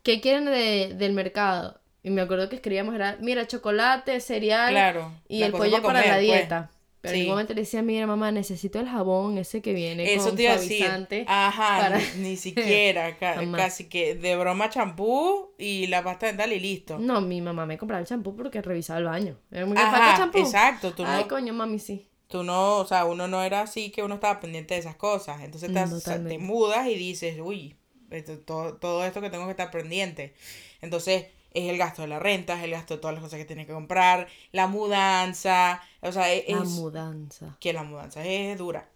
¿qué 0.03 0.21
quieren 0.21 0.45
de, 0.45 0.93
del 0.95 1.13
mercado? 1.13 1.79
Y 2.03 2.09
me 2.09 2.21
acuerdo 2.21 2.49
que 2.49 2.55
escribíamos, 2.55 2.95
era, 2.95 3.17
mira, 3.21 3.45
chocolate, 3.47 4.19
cereal 4.19 4.71
Claro, 4.71 5.11
y 5.27 5.43
el 5.43 5.51
pollo 5.51 5.81
para 5.81 5.99
la 5.99 6.05
comer, 6.05 6.13
pues. 6.13 6.21
dieta. 6.21 6.71
Pero 7.01 7.15
en 7.15 7.19
Sí. 7.21 7.25
un 7.25 7.31
momento 7.31 7.53
le 7.55 7.61
decía, 7.61 7.81
mira, 7.81 8.05
mamá, 8.05 8.31
necesito 8.31 8.79
el 8.79 8.87
jabón 8.87 9.39
ese 9.39 9.61
que 9.63 9.73
viene 9.73 10.13
Eso 10.13 10.25
con 10.27 10.35
te 10.35 10.43
iba 10.43 10.51
a 10.53 10.57
decir. 10.57 10.77
suavizante. 10.77 11.25
Ajá, 11.27 11.77
para- 11.79 11.97
ni, 11.97 12.29
ni 12.29 12.37
siquiera. 12.37 13.17
ca- 13.19 13.41
casi 13.55 13.89
que 13.89 14.13
de 14.13 14.35
broma 14.35 14.69
champú 14.69 15.51
y 15.57 15.87
la 15.87 16.03
pasta 16.03 16.27
dental 16.27 16.53
y 16.53 16.59
listo. 16.59 16.99
No, 16.99 17.19
mi 17.21 17.41
mamá 17.41 17.65
me 17.65 17.79
compraba 17.79 18.01
el 18.01 18.07
champú 18.07 18.35
porque 18.35 18.61
revisaba 18.61 18.99
el 18.99 19.05
baño. 19.05 19.37
Era 19.49 19.65
muy 19.65 19.77
Ajá, 19.77 20.15
champú. 20.17 20.37
exacto. 20.39 20.93
Tú 20.93 21.03
Ay, 21.05 21.23
no, 21.23 21.27
coño, 21.27 21.53
mami, 21.53 21.79
sí. 21.79 22.07
tú 22.27 22.43
no, 22.43 22.77
o 22.77 22.85
sea, 22.85 23.05
uno 23.05 23.27
no 23.27 23.41
era 23.43 23.61
así 23.61 23.89
que 23.91 24.03
uno 24.03 24.15
estaba 24.15 24.39
pendiente 24.39 24.75
de 24.75 24.79
esas 24.81 24.95
cosas. 24.95 25.41
Entonces 25.41 25.71
te, 25.73 26.37
mudas 26.37 26.87
y 26.87 26.93
dices, 26.95 27.37
uy, 27.41 27.75
esto- 28.11 28.39
todo, 28.39 28.75
todo 28.77 29.05
esto 29.05 29.21
que 29.21 29.29
tengo 29.29 29.45
que 29.45 29.51
estar 29.51 29.71
pendiente. 29.71 30.33
Entonces 30.81 31.27
es 31.53 31.69
el 31.69 31.77
gasto 31.77 32.01
de 32.03 32.07
la 32.09 32.19
renta, 32.19 32.57
es 32.57 32.63
el 32.63 32.71
gasto 32.71 32.95
de 32.95 33.01
todas 33.01 33.13
las 33.15 33.23
cosas 33.23 33.39
que 33.39 33.45
tienes 33.45 33.67
que 33.67 33.73
comprar, 33.73 34.27
la 34.51 34.67
mudanza, 34.67 35.81
o 36.01 36.11
sea, 36.11 36.33
es, 36.33 36.47
La 36.49 36.63
mudanza. 36.63 37.57
que 37.59 37.73
la 37.73 37.83
mudanza 37.83 38.25
es 38.25 38.57
dura. 38.57 38.89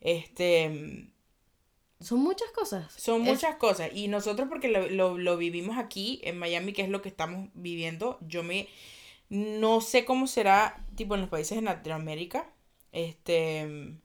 Este, 0.00 1.08
Son 2.00 2.20
muchas 2.20 2.50
cosas. 2.50 2.92
Son 2.92 3.22
Es- 3.22 3.28
muchas 3.28 3.56
cosas. 3.56 3.90
Y 3.94 4.08
nosotros 4.08 4.48
porque 4.48 4.68
lo, 4.68 4.88
lo, 4.90 5.16
lo 5.18 5.36
vivimos 5.38 5.78
aquí 5.78 6.20
en 6.24 6.38
Miami, 6.38 6.72
que 6.74 6.82
es 6.82 6.88
lo 6.90 7.00
que 7.02 7.08
estamos 7.08 7.48
viviendo, 7.54 8.18
yo 8.22 8.42
me... 8.42 8.68
No 9.30 9.80
sé 9.80 10.04
cómo 10.04 10.26
será, 10.26 10.84
tipo, 10.96 11.14
en 11.14 11.22
los 11.22 11.30
países 11.30 11.56
de 11.56 11.62
Latinoamérica. 11.62 12.46
Este... 12.92 13.96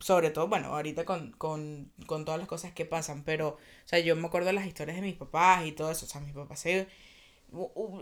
Sobre 0.00 0.30
todo, 0.30 0.48
bueno, 0.48 0.68
ahorita 0.68 1.04
con, 1.04 1.32
con, 1.32 1.92
con 2.06 2.24
todas 2.24 2.40
las 2.40 2.48
cosas 2.48 2.72
que 2.72 2.86
pasan. 2.86 3.24
Pero, 3.24 3.50
o 3.50 3.58
sea, 3.88 3.98
yo 4.00 4.16
me 4.16 4.26
acuerdo 4.28 4.48
de 4.48 4.54
las 4.54 4.66
historias 4.66 4.96
de 4.96 5.02
mis 5.02 5.16
papás 5.16 5.66
y 5.66 5.72
todo 5.72 5.90
eso. 5.92 6.06
O 6.06 6.08
sea, 6.08 6.20
mis 6.22 6.34
papás 6.34 6.60
se... 6.60 6.88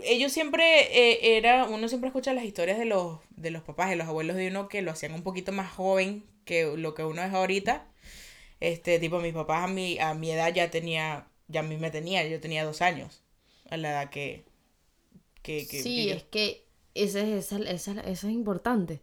Ellos 0.03 0.31
siempre 0.31 0.63
eh, 1.11 1.37
era, 1.37 1.65
uno 1.65 1.87
siempre 1.87 2.07
escucha 2.09 2.33
las 2.33 2.43
historias 2.43 2.77
de 2.77 2.85
los, 2.85 3.19
de 3.31 3.49
los 3.51 3.63
papás, 3.63 3.89
de 3.89 3.95
los 3.95 4.07
abuelos 4.07 4.35
de 4.35 4.47
uno 4.47 4.69
que 4.69 4.81
lo 4.83 4.91
hacían 4.91 5.13
un 5.13 5.23
poquito 5.23 5.51
más 5.51 5.71
joven 5.71 6.23
que 6.45 6.65
lo 6.77 6.93
que 6.93 7.03
uno 7.03 7.23
es 7.23 7.33
ahorita. 7.33 7.87
Este, 8.59 8.99
tipo, 8.99 9.19
mis 9.19 9.33
papás 9.33 9.65
a 9.65 9.67
mi, 9.67 9.99
a 9.99 10.13
mi 10.15 10.31
edad 10.31 10.53
ya 10.53 10.71
tenía, 10.71 11.27
ya 11.47 11.61
a 11.61 11.63
mí 11.63 11.77
me 11.77 11.91
tenía, 11.91 12.27
yo 12.27 12.39
tenía 12.41 12.65
dos 12.65 12.81
años, 12.81 13.23
a 13.69 13.77
la 13.77 13.91
edad 13.91 14.09
que, 14.11 14.45
que, 15.43 15.67
que 15.67 15.77
Sí, 15.83 15.95
que 15.95 16.07
yo- 16.09 16.15
es 16.15 16.23
que 16.23 16.65
ese, 16.95 17.37
esa- 17.37 17.57
esa- 17.59 18.01
eso 18.01 18.27
es 18.27 18.33
importante. 18.33 19.01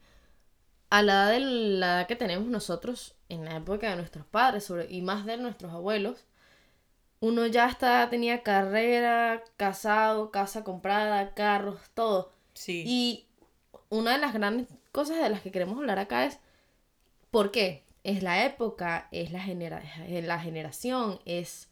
A 0.91 1.03
la 1.03 1.13
edad 1.13 1.31
de 1.33 1.41
la 1.41 1.87
edad 1.87 2.07
que 2.07 2.17
tenemos 2.17 2.49
nosotros, 2.49 3.15
en 3.29 3.45
la 3.45 3.57
época 3.57 3.91
de 3.91 3.97
nuestros 3.97 4.27
padres 4.27 4.65
sobre, 4.65 4.91
y 4.91 5.03
más 5.03 5.27
de 5.27 5.37
nuestros 5.37 5.73
abuelos, 5.73 6.25
uno 7.21 7.47
ya 7.47 7.69
está, 7.69 8.09
tenía 8.11 8.43
carrera, 8.43 9.43
casado, 9.57 10.31
casa 10.31 10.65
comprada, 10.65 11.35
carros, 11.35 11.81
todo. 11.95 12.33
sí, 12.55 12.85
Y 12.87 13.27
una 13.89 14.13
de 14.13 14.19
las 14.19 14.33
grandes 14.33 14.69
cosas 14.93 15.19
de 15.19 15.31
las 15.31 15.41
que 15.41 15.51
queremos 15.51 15.79
hablar 15.79 15.99
acá 15.99 16.25
es 16.27 16.39
¿por 17.31 17.51
qué? 17.51 17.85
Es 18.05 18.23
la 18.23 18.45
época, 18.45 19.09
es 19.11 19.33
la, 19.33 19.41
genera 19.41 19.83
es 20.07 20.25
la 20.25 20.39
generación, 20.39 21.21
es 21.25 21.69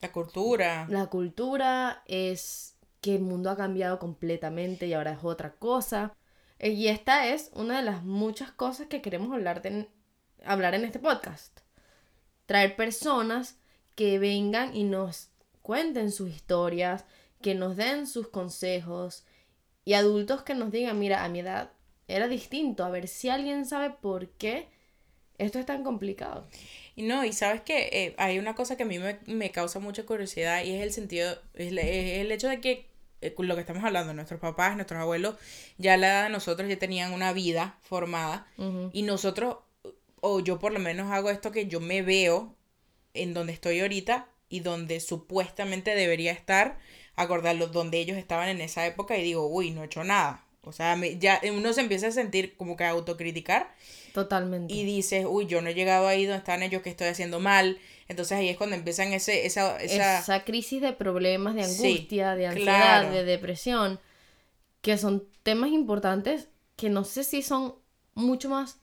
la 0.00 0.12
cultura, 0.12 0.86
la 0.88 1.06
cultura, 1.06 2.02
es 2.06 2.76
que 3.00 3.16
el 3.16 3.22
mundo 3.22 3.50
ha 3.50 3.56
cambiado 3.56 3.98
completamente 3.98 4.86
y 4.86 4.92
ahora 4.92 5.12
es 5.12 5.24
otra 5.24 5.52
cosa. 5.54 6.14
Eh, 6.58 6.70
Y 6.70 6.88
esta 6.88 7.28
es 7.28 7.50
una 7.54 7.78
de 7.78 7.84
las 7.84 8.02
muchas 8.02 8.50
cosas 8.50 8.86
que 8.88 9.02
queremos 9.02 9.32
hablar, 9.32 9.62
de- 9.62 9.88
hablar 10.44 10.74
en 10.74 10.84
este 10.84 10.98
podcast. 10.98 11.60
Traer 12.46 12.76
personas 12.76 13.56
que 13.94 14.18
vengan 14.18 14.76
y 14.76 14.84
nos 14.84 15.28
cuenten 15.62 16.12
sus 16.12 16.30
historias, 16.30 17.04
que 17.42 17.54
nos 17.54 17.76
den 17.76 18.06
sus 18.06 18.28
consejos 18.28 19.24
y 19.84 19.94
adultos 19.94 20.42
que 20.42 20.54
nos 20.54 20.70
digan, 20.72 20.98
mira, 20.98 21.24
a 21.24 21.28
mi 21.28 21.40
edad 21.40 21.70
era 22.08 22.28
distinto, 22.28 22.84
a 22.84 22.90
ver 22.90 23.08
si 23.08 23.28
alguien 23.28 23.66
sabe 23.66 23.90
por 23.90 24.28
qué 24.30 24.68
esto 25.38 25.58
es 25.58 25.66
tan 25.66 25.82
complicado. 25.84 26.46
Y 26.94 27.02
no, 27.02 27.24
y 27.24 27.32
sabes 27.32 27.60
que 27.62 28.14
hay 28.16 28.38
una 28.38 28.54
cosa 28.54 28.76
que 28.76 28.84
a 28.84 28.86
mí 28.86 28.98
me, 28.98 29.18
me 29.26 29.50
causa 29.50 29.80
mucha 29.80 30.06
curiosidad 30.06 30.64
y 30.64 30.72
es 30.72 30.82
el 30.82 30.92
sentido, 30.92 31.32
es, 31.54 31.72
es 31.72 32.18
el 32.20 32.32
hecho 32.32 32.48
de 32.48 32.60
que 32.60 32.72
eh, 32.72 32.86
lo 33.38 33.54
que 33.54 33.60
estamos 33.60 33.84
hablando, 33.84 34.14
nuestros 34.14 34.40
papás, 34.40 34.76
nuestros 34.76 35.00
abuelos, 35.00 35.36
ya 35.78 35.94
a 35.94 35.96
la 35.96 36.06
edad 36.08 36.22
de 36.24 36.30
nosotros 36.30 36.68
ya 36.68 36.78
tenían 36.78 37.12
una 37.12 37.32
vida 37.32 37.78
formada 37.82 38.46
y 38.92 39.02
nosotros, 39.02 39.58
o 40.20 40.40
yo 40.40 40.58
por 40.58 40.72
lo 40.72 40.78
menos 40.78 41.10
hago 41.12 41.30
esto 41.30 41.52
que 41.52 41.66
yo 41.66 41.80
me 41.80 42.02
veo 42.02 42.54
en 43.14 43.34
donde 43.34 43.52
estoy 43.52 43.80
ahorita 43.80 44.28
y 44.48 44.60
donde 44.60 45.00
supuestamente 45.00 45.94
debería 45.94 46.32
estar, 46.32 46.78
acordarlos 47.16 47.72
donde 47.72 47.98
ellos 47.98 48.16
estaban 48.16 48.48
en 48.48 48.60
esa 48.60 48.86
época 48.86 49.16
y 49.16 49.22
digo, 49.22 49.46
uy, 49.46 49.70
no 49.70 49.82
he 49.82 49.86
hecho 49.86 50.04
nada. 50.04 50.45
O 50.66 50.72
sea, 50.72 50.96
ya 51.18 51.40
uno 51.52 51.72
se 51.72 51.80
empieza 51.80 52.08
a 52.08 52.10
sentir 52.10 52.56
como 52.56 52.76
que 52.76 52.84
a 52.84 52.90
autocriticar 52.90 53.72
Totalmente. 54.12 54.74
y 54.74 54.84
dices, 54.84 55.24
uy, 55.28 55.46
yo 55.46 55.62
no 55.62 55.68
he 55.68 55.74
llegado 55.74 56.08
ahí 56.08 56.24
donde 56.26 56.38
están 56.38 56.62
ellos, 56.62 56.82
que 56.82 56.90
estoy 56.90 57.06
haciendo 57.06 57.38
mal. 57.38 57.78
Entonces 58.08 58.36
ahí 58.36 58.48
es 58.48 58.56
cuando 58.56 58.74
empiezan 58.74 59.12
ese, 59.12 59.46
esa, 59.46 59.76
esa, 59.80 60.18
esa 60.18 60.44
crisis 60.44 60.82
de 60.82 60.92
problemas, 60.92 61.54
de 61.54 61.64
Sí, 61.64 61.86
angustia, 61.86 62.34
de 62.34 62.46
ansiedad, 62.48 63.02
claro. 63.02 63.10
de 63.12 63.24
depresión, 63.24 64.00
que 64.80 64.98
son 64.98 65.28
temas 65.42 65.70
importantes 65.70 66.48
que 66.74 66.90
no 66.90 67.04
sé 67.04 67.22
si 67.24 67.42
son 67.42 67.76
mucho 68.14 68.48
más 68.48 68.78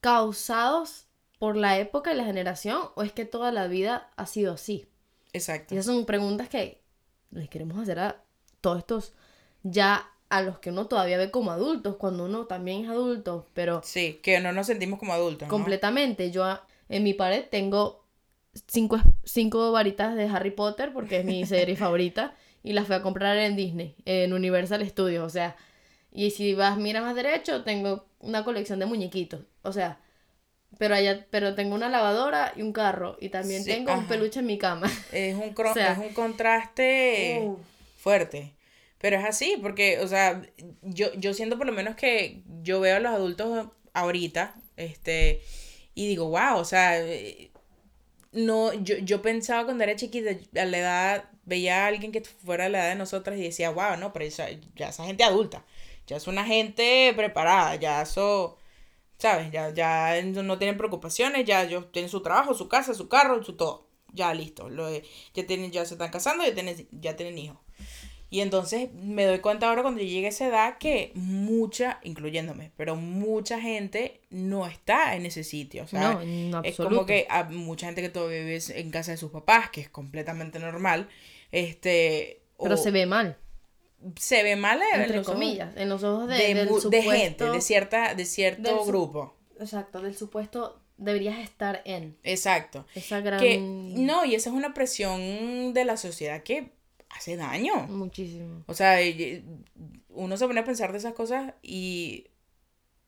causados 0.00 1.06
por 1.38 1.56
la 1.56 1.78
época 1.78 2.12
y 2.12 2.16
la 2.16 2.24
generación 2.24 2.80
o 2.94 3.02
es 3.02 3.12
que 3.12 3.24
toda 3.24 3.52
la 3.52 3.66
vida 3.66 4.10
ha 4.16 4.26
sido 4.26 4.54
así. 4.54 4.88
Exacto. 5.32 5.74
Y 5.74 5.78
esas 5.78 5.94
son 5.94 6.06
preguntas 6.06 6.48
que 6.48 6.82
les 7.30 7.48
queremos 7.48 7.78
hacer 7.78 7.98
a 7.98 8.24
todos 8.60 8.78
estos 8.78 9.12
ya 9.62 10.10
a 10.28 10.42
los 10.42 10.58
que 10.58 10.70
uno 10.70 10.86
todavía 10.86 11.18
ve 11.18 11.30
como 11.30 11.50
adultos, 11.52 11.96
cuando 11.96 12.24
uno 12.24 12.46
también 12.46 12.84
es 12.84 12.90
adulto, 12.90 13.46
pero 13.54 13.80
Sí, 13.84 14.20
que 14.22 14.40
no 14.40 14.52
nos 14.52 14.66
sentimos 14.66 14.98
como 14.98 15.12
adultos, 15.12 15.48
¿no? 15.48 15.54
completamente. 15.54 16.30
Yo 16.30 16.44
a- 16.44 16.66
en 16.88 17.02
mi 17.04 17.14
pared 17.14 17.44
tengo 17.50 18.04
cinco, 18.66 18.98
cinco 19.24 19.72
varitas 19.72 20.14
de 20.16 20.24
Harry 20.28 20.50
Potter 20.50 20.92
porque 20.92 21.18
es 21.18 21.24
mi 21.24 21.44
serie 21.46 21.76
favorita 21.76 22.34
y 22.62 22.72
las 22.72 22.86
fui 22.86 22.96
a 22.96 23.02
comprar 23.02 23.36
en 23.38 23.56
Disney, 23.56 23.94
en 24.04 24.32
Universal 24.32 24.86
Studios, 24.88 25.24
o 25.24 25.30
sea, 25.30 25.56
y 26.12 26.30
si 26.30 26.54
vas, 26.54 26.78
miras 26.78 27.02
más 27.02 27.14
derecho, 27.14 27.62
tengo 27.62 28.06
una 28.20 28.42
colección 28.44 28.78
de 28.80 28.86
muñequitos, 28.86 29.40
o 29.62 29.72
sea, 29.72 30.00
pero 30.78 30.94
allá, 30.94 31.26
pero 31.30 31.54
tengo 31.54 31.74
una 31.74 31.88
lavadora 31.88 32.52
y 32.56 32.62
un 32.62 32.72
carro 32.72 33.16
y 33.20 33.28
también 33.28 33.62
Sí, 33.62 33.70
tengo 33.70 33.94
un 33.94 34.06
peluche 34.06 34.40
en 34.40 34.46
mi 34.46 34.58
cama. 34.58 34.90
Es 35.12 35.34
un, 35.36 35.50
cro- 35.54 35.70
O 35.70 35.74
sea, 35.74 35.92
es 35.92 35.98
un 35.98 36.12
contraste 36.12 37.40
Uh. 37.44 37.56
fuerte. 37.98 38.52
Pero 38.98 39.16
es 39.18 39.24
así, 39.24 39.58
porque, 39.60 40.00
o 40.00 40.08
sea, 40.08 40.42
yo, 40.82 41.12
yo 41.14 41.34
siento 41.34 41.58
por 41.58 41.66
lo 41.66 41.72
menos 41.72 41.96
que 41.96 42.42
yo 42.62 42.80
veo 42.80 42.96
a 42.96 43.00
los 43.00 43.12
adultos 43.12 43.68
ahorita, 43.92 44.56
este, 44.76 45.42
y 45.94 46.08
digo, 46.08 46.28
wow, 46.28 46.58
o 46.58 46.64
sea, 46.64 46.98
eh, 47.00 47.50
no, 48.32 48.72
yo, 48.74 48.98
yo 48.98 49.22
pensaba 49.22 49.64
cuando 49.64 49.84
era 49.84 49.96
chiquita, 49.96 50.30
a 50.60 50.64
la 50.66 50.78
edad, 50.78 51.30
veía 51.44 51.84
a 51.84 51.86
alguien 51.88 52.12
que 52.12 52.22
fuera 52.22 52.64
de 52.64 52.70
la 52.70 52.78
edad 52.80 52.88
de 52.90 52.94
nosotras 52.96 53.38
y 53.38 53.42
decía, 53.42 53.70
wow, 53.70 53.96
no, 53.98 54.12
pero 54.12 54.24
esa, 54.24 54.48
ya 54.74 54.88
esa 54.88 55.04
gente 55.04 55.24
adulta, 55.24 55.64
ya 56.06 56.16
es 56.16 56.26
una 56.26 56.44
gente 56.44 57.12
preparada, 57.16 57.76
ya 57.76 58.02
eso, 58.02 58.58
¿sabes? 59.18 59.50
Ya, 59.52 59.70
ya 59.74 60.22
no 60.22 60.58
tienen 60.58 60.76
preocupaciones, 60.76 61.44
ya 61.46 61.64
ellos 61.64 61.90
tienen 61.92 62.10
su 62.10 62.22
trabajo, 62.22 62.54
su 62.54 62.68
casa, 62.68 62.94
su 62.94 63.08
carro, 63.08 63.42
su 63.44 63.56
todo, 63.56 63.88
ya 64.12 64.34
listo, 64.34 64.68
lo, 64.70 64.90
ya, 65.34 65.46
tienen, 65.46 65.70
ya 65.72 65.84
se 65.86 65.94
están 65.94 66.10
casando, 66.10 66.44
ya 66.44 66.54
tienen, 66.54 66.88
ya 66.92 67.16
tienen 67.16 67.38
hijos. 67.38 67.58
Y 68.28 68.40
entonces 68.40 68.92
me 68.92 69.24
doy 69.24 69.38
cuenta 69.38 69.68
ahora 69.68 69.82
cuando 69.82 70.00
yo 70.00 70.06
llegue 70.06 70.26
a 70.26 70.30
esa 70.30 70.48
edad 70.48 70.78
que 70.78 71.12
mucha, 71.14 72.00
incluyéndome, 72.02 72.72
pero 72.76 72.96
mucha 72.96 73.60
gente 73.60 74.20
no 74.30 74.66
está 74.66 75.14
en 75.14 75.26
ese 75.26 75.44
sitio. 75.44 75.84
O 75.84 75.86
sea, 75.86 76.14
no, 76.14 76.20
en 76.22 76.52
es 76.64 76.76
como 76.76 77.06
que 77.06 77.26
hay 77.30 77.44
mucha 77.44 77.86
gente 77.86 78.02
que 78.02 78.08
todavía 78.08 78.40
vive 78.40 78.60
en 78.68 78.90
casa 78.90 79.12
de 79.12 79.16
sus 79.16 79.30
papás, 79.30 79.70
que 79.70 79.80
es 79.80 79.88
completamente 79.88 80.58
normal. 80.58 81.08
Este. 81.52 82.42
Pero 82.58 82.74
o 82.74 82.76
se 82.76 82.90
ve 82.90 83.06
mal, 83.06 83.36
se 84.16 84.42
ve 84.42 84.56
mal 84.56 84.80
en 84.94 85.00
entre 85.02 85.18
los 85.18 85.26
ojos 85.26 85.34
comillas, 85.38 85.76
en 85.76 85.88
los 85.88 86.02
ojos 86.02 86.28
de, 86.28 86.36
de, 86.36 86.54
del 86.54 87.02
gente, 87.02 87.44
de 87.44 87.60
cierta, 87.60 88.14
de 88.14 88.24
cierto 88.24 88.84
grupo. 88.84 89.36
Exacto, 89.60 90.00
del 90.00 90.16
supuesto 90.16 90.80
deberías 90.96 91.38
estar 91.38 91.82
en 91.84 92.16
Exacto. 92.22 92.86
esa 92.94 93.20
gran... 93.20 93.40
Que, 93.40 93.58
no, 93.58 94.24
y 94.24 94.34
esa 94.34 94.50
es 94.50 94.56
una 94.56 94.74
presión 94.74 95.74
de 95.74 95.84
la 95.84 95.96
sociedad 95.96 96.42
que 96.42 96.72
hace 97.16 97.36
daño. 97.36 97.86
Muchísimo. 97.88 98.64
O 98.66 98.74
sea, 98.74 98.98
uno 100.10 100.36
se 100.36 100.46
pone 100.46 100.60
a 100.60 100.64
pensar 100.64 100.92
de 100.92 100.98
esas 100.98 101.14
cosas 101.14 101.54
y 101.62 102.28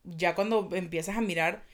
ya 0.05 0.35
cuando 0.35 0.69
empiezas 0.73 1.17
a 1.17 1.21
mirar 1.21 1.65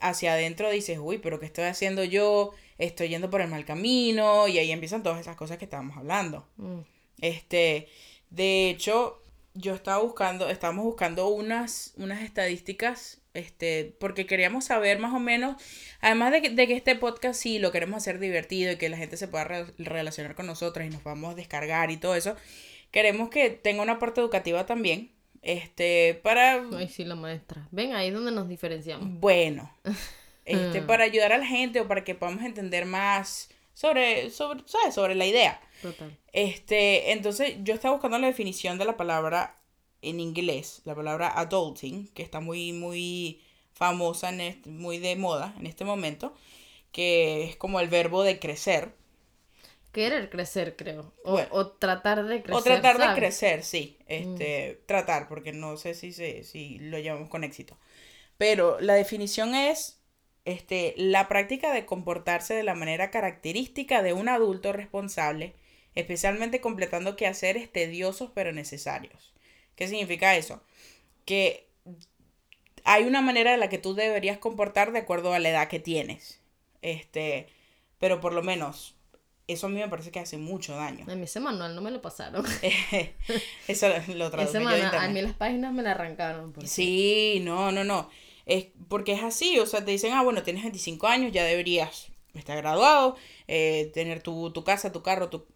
hacia 0.00 0.34
adentro 0.34 0.70
dices, 0.70 0.98
uy, 1.00 1.18
pero 1.18 1.40
¿qué 1.40 1.46
estoy 1.46 1.64
haciendo 1.64 2.04
yo? 2.04 2.52
Estoy 2.78 3.08
yendo 3.08 3.30
por 3.30 3.40
el 3.40 3.48
mal 3.48 3.64
camino 3.64 4.48
y 4.48 4.58
ahí 4.58 4.70
empiezan 4.70 5.02
todas 5.02 5.20
esas 5.20 5.36
cosas 5.36 5.58
que 5.58 5.64
estábamos 5.64 5.96
hablando. 5.96 6.46
Mm. 6.56 6.80
Este, 7.20 7.88
de 8.30 8.70
hecho, 8.70 9.22
yo 9.54 9.74
estaba 9.74 10.02
buscando, 10.02 10.48
estábamos 10.48 10.84
buscando 10.84 11.28
unas, 11.28 11.94
unas 11.96 12.22
estadísticas 12.22 13.21
este, 13.34 13.94
porque 13.98 14.26
queríamos 14.26 14.64
saber 14.66 14.98
más 14.98 15.14
o 15.14 15.18
menos, 15.20 15.56
además 16.00 16.32
de 16.32 16.42
que, 16.42 16.50
de 16.50 16.66
que 16.66 16.74
este 16.74 16.96
podcast 16.96 17.40
sí 17.40 17.58
lo 17.58 17.72
queremos 17.72 17.96
hacer 17.96 18.18
divertido 18.18 18.72
y 18.72 18.76
que 18.76 18.88
la 18.88 18.96
gente 18.96 19.16
se 19.16 19.28
pueda 19.28 19.44
re- 19.44 19.66
relacionar 19.78 20.34
con 20.34 20.46
nosotros 20.46 20.86
y 20.86 20.90
nos 20.90 21.02
podamos 21.02 21.34
descargar 21.36 21.90
y 21.90 21.96
todo 21.96 22.14
eso, 22.14 22.36
queremos 22.90 23.30
que 23.30 23.50
tenga 23.50 23.82
una 23.82 23.98
parte 23.98 24.20
educativa 24.20 24.66
también, 24.66 25.10
este, 25.40 26.20
para, 26.22 26.62
Ay, 26.76 26.88
sí, 26.88 27.04
la 27.04 27.14
maestra. 27.16 27.66
Ven, 27.70 27.94
ahí 27.94 28.08
es 28.08 28.14
donde 28.14 28.32
nos 28.32 28.48
diferenciamos. 28.48 29.08
bueno, 29.20 29.74
este, 30.44 30.80
Mm. 30.82 30.86
para 30.86 31.04
ayudar 31.04 31.32
a 31.32 31.38
la 31.38 31.46
gente 31.46 31.80
o 31.80 31.88
para 31.88 32.04
que 32.04 32.14
podamos 32.14 32.44
entender 32.44 32.84
más 32.84 33.48
sobre, 33.74 34.28
sobre, 34.30 34.60
¿sabes? 34.66 34.94
Sobre 34.94 35.14
la 35.14 35.24
idea. 35.26 35.60
Total. 35.80 36.16
Este, 36.32 37.12
entonces 37.12 37.54
yo 37.62 37.74
estaba 37.74 37.94
buscando 37.94 38.18
la 38.18 38.26
definición 38.26 38.78
de 38.78 38.84
la 38.84 38.96
palabra 38.96 39.56
en 40.02 40.20
inglés, 40.20 40.82
la 40.84 40.94
palabra 40.94 41.28
adulting, 41.38 42.08
que 42.08 42.22
está 42.22 42.40
muy, 42.40 42.72
muy 42.72 43.40
famosa, 43.72 44.30
en 44.30 44.40
este- 44.42 44.70
muy 44.70 44.98
de 44.98 45.16
moda 45.16 45.54
en 45.58 45.66
este 45.66 45.84
momento, 45.84 46.34
que 46.92 47.44
es 47.44 47.56
como 47.56 47.80
el 47.80 47.88
verbo 47.88 48.22
de 48.24 48.38
crecer. 48.38 48.94
Querer 49.92 50.30
crecer, 50.30 50.74
creo. 50.76 51.12
O, 51.24 51.32
Bueno. 51.32 51.48
o 51.50 51.66
tratar 51.68 52.24
de 52.24 52.42
crecer. 52.42 52.56
o 52.60 52.62
tratar 52.62 52.98
de 52.98 53.14
crecer, 53.14 53.62
sí. 53.62 53.98
Este, 54.06 54.82
tratar, 54.86 55.28
porque 55.28 55.52
no 55.52 55.76
sé 55.76 55.94
si, 55.94 56.12
se, 56.12 56.44
si 56.44 56.78
lo 56.78 56.98
llevamos 56.98 57.28
con 57.28 57.44
éxito. 57.44 57.76
Pero 58.38 58.80
la 58.80 58.94
definición 58.94 59.54
es 59.54 60.00
este, 60.46 60.94
la 60.96 61.28
práctica 61.28 61.72
de 61.72 61.84
comportarse 61.86 62.54
de 62.54 62.62
la 62.64 62.74
manera 62.74 63.10
característica 63.10 64.02
de 64.02 64.14
un 64.14 64.28
adulto 64.28 64.72
responsable, 64.72 65.54
especialmente 65.94 66.60
completando 66.62 67.16
quehaceres 67.16 67.70
tediosos 67.70 68.30
pero 68.34 68.52
necesarios. 68.52 69.34
¿Qué 69.76 69.88
significa 69.88 70.36
eso? 70.36 70.62
Que 71.24 71.66
hay 72.84 73.04
una 73.04 73.20
manera 73.22 73.54
en 73.54 73.60
la 73.60 73.68
que 73.68 73.78
tú 73.78 73.94
deberías 73.94 74.38
comportar 74.38 74.92
de 74.92 74.98
acuerdo 75.00 75.32
a 75.32 75.38
la 75.38 75.48
edad 75.50 75.68
que 75.68 75.78
tienes. 75.80 76.40
Este, 76.82 77.46
pero 77.98 78.20
por 78.20 78.32
lo 78.32 78.42
menos, 78.42 78.96
eso 79.46 79.66
a 79.66 79.70
mí 79.70 79.78
me 79.78 79.88
parece 79.88 80.10
que 80.10 80.18
hace 80.20 80.36
mucho 80.38 80.74
daño. 80.74 81.04
A 81.08 81.14
mí 81.14 81.22
ese 81.24 81.38
manual 81.40 81.74
no 81.74 81.80
me 81.80 81.90
lo 81.90 82.02
pasaron. 82.02 82.44
Eso 83.68 83.88
lo 84.14 84.30
traduje 84.30 84.50
ese 84.50 84.58
yo 84.58 84.64
manual, 84.64 84.94
a 84.94 85.08
mí 85.08 85.22
las 85.22 85.34
páginas 85.34 85.72
me 85.72 85.82
la 85.82 85.92
arrancaron. 85.92 86.52
porque- 86.52 86.68
Sí, 86.68 87.40
no, 87.44 87.70
no, 87.72 87.84
no. 87.84 88.10
Es 88.46 88.66
porque 88.88 89.12
es 89.12 89.22
así, 89.22 89.58
o 89.60 89.66
sea, 89.66 89.84
te 89.84 89.92
dicen, 89.92 90.12
ah, 90.14 90.22
bueno, 90.22 90.42
tienes 90.42 90.62
25 90.64 91.06
años, 91.06 91.30
ya 91.32 91.44
deberías 91.44 92.08
estar 92.34 92.56
graduado, 92.56 93.16
eh, 93.46 93.90
tener 93.94 94.20
tu, 94.22 94.50
tu 94.50 94.64
casa, 94.64 94.90
tu 94.90 95.02
carro, 95.02 95.28
tu, 95.28 95.46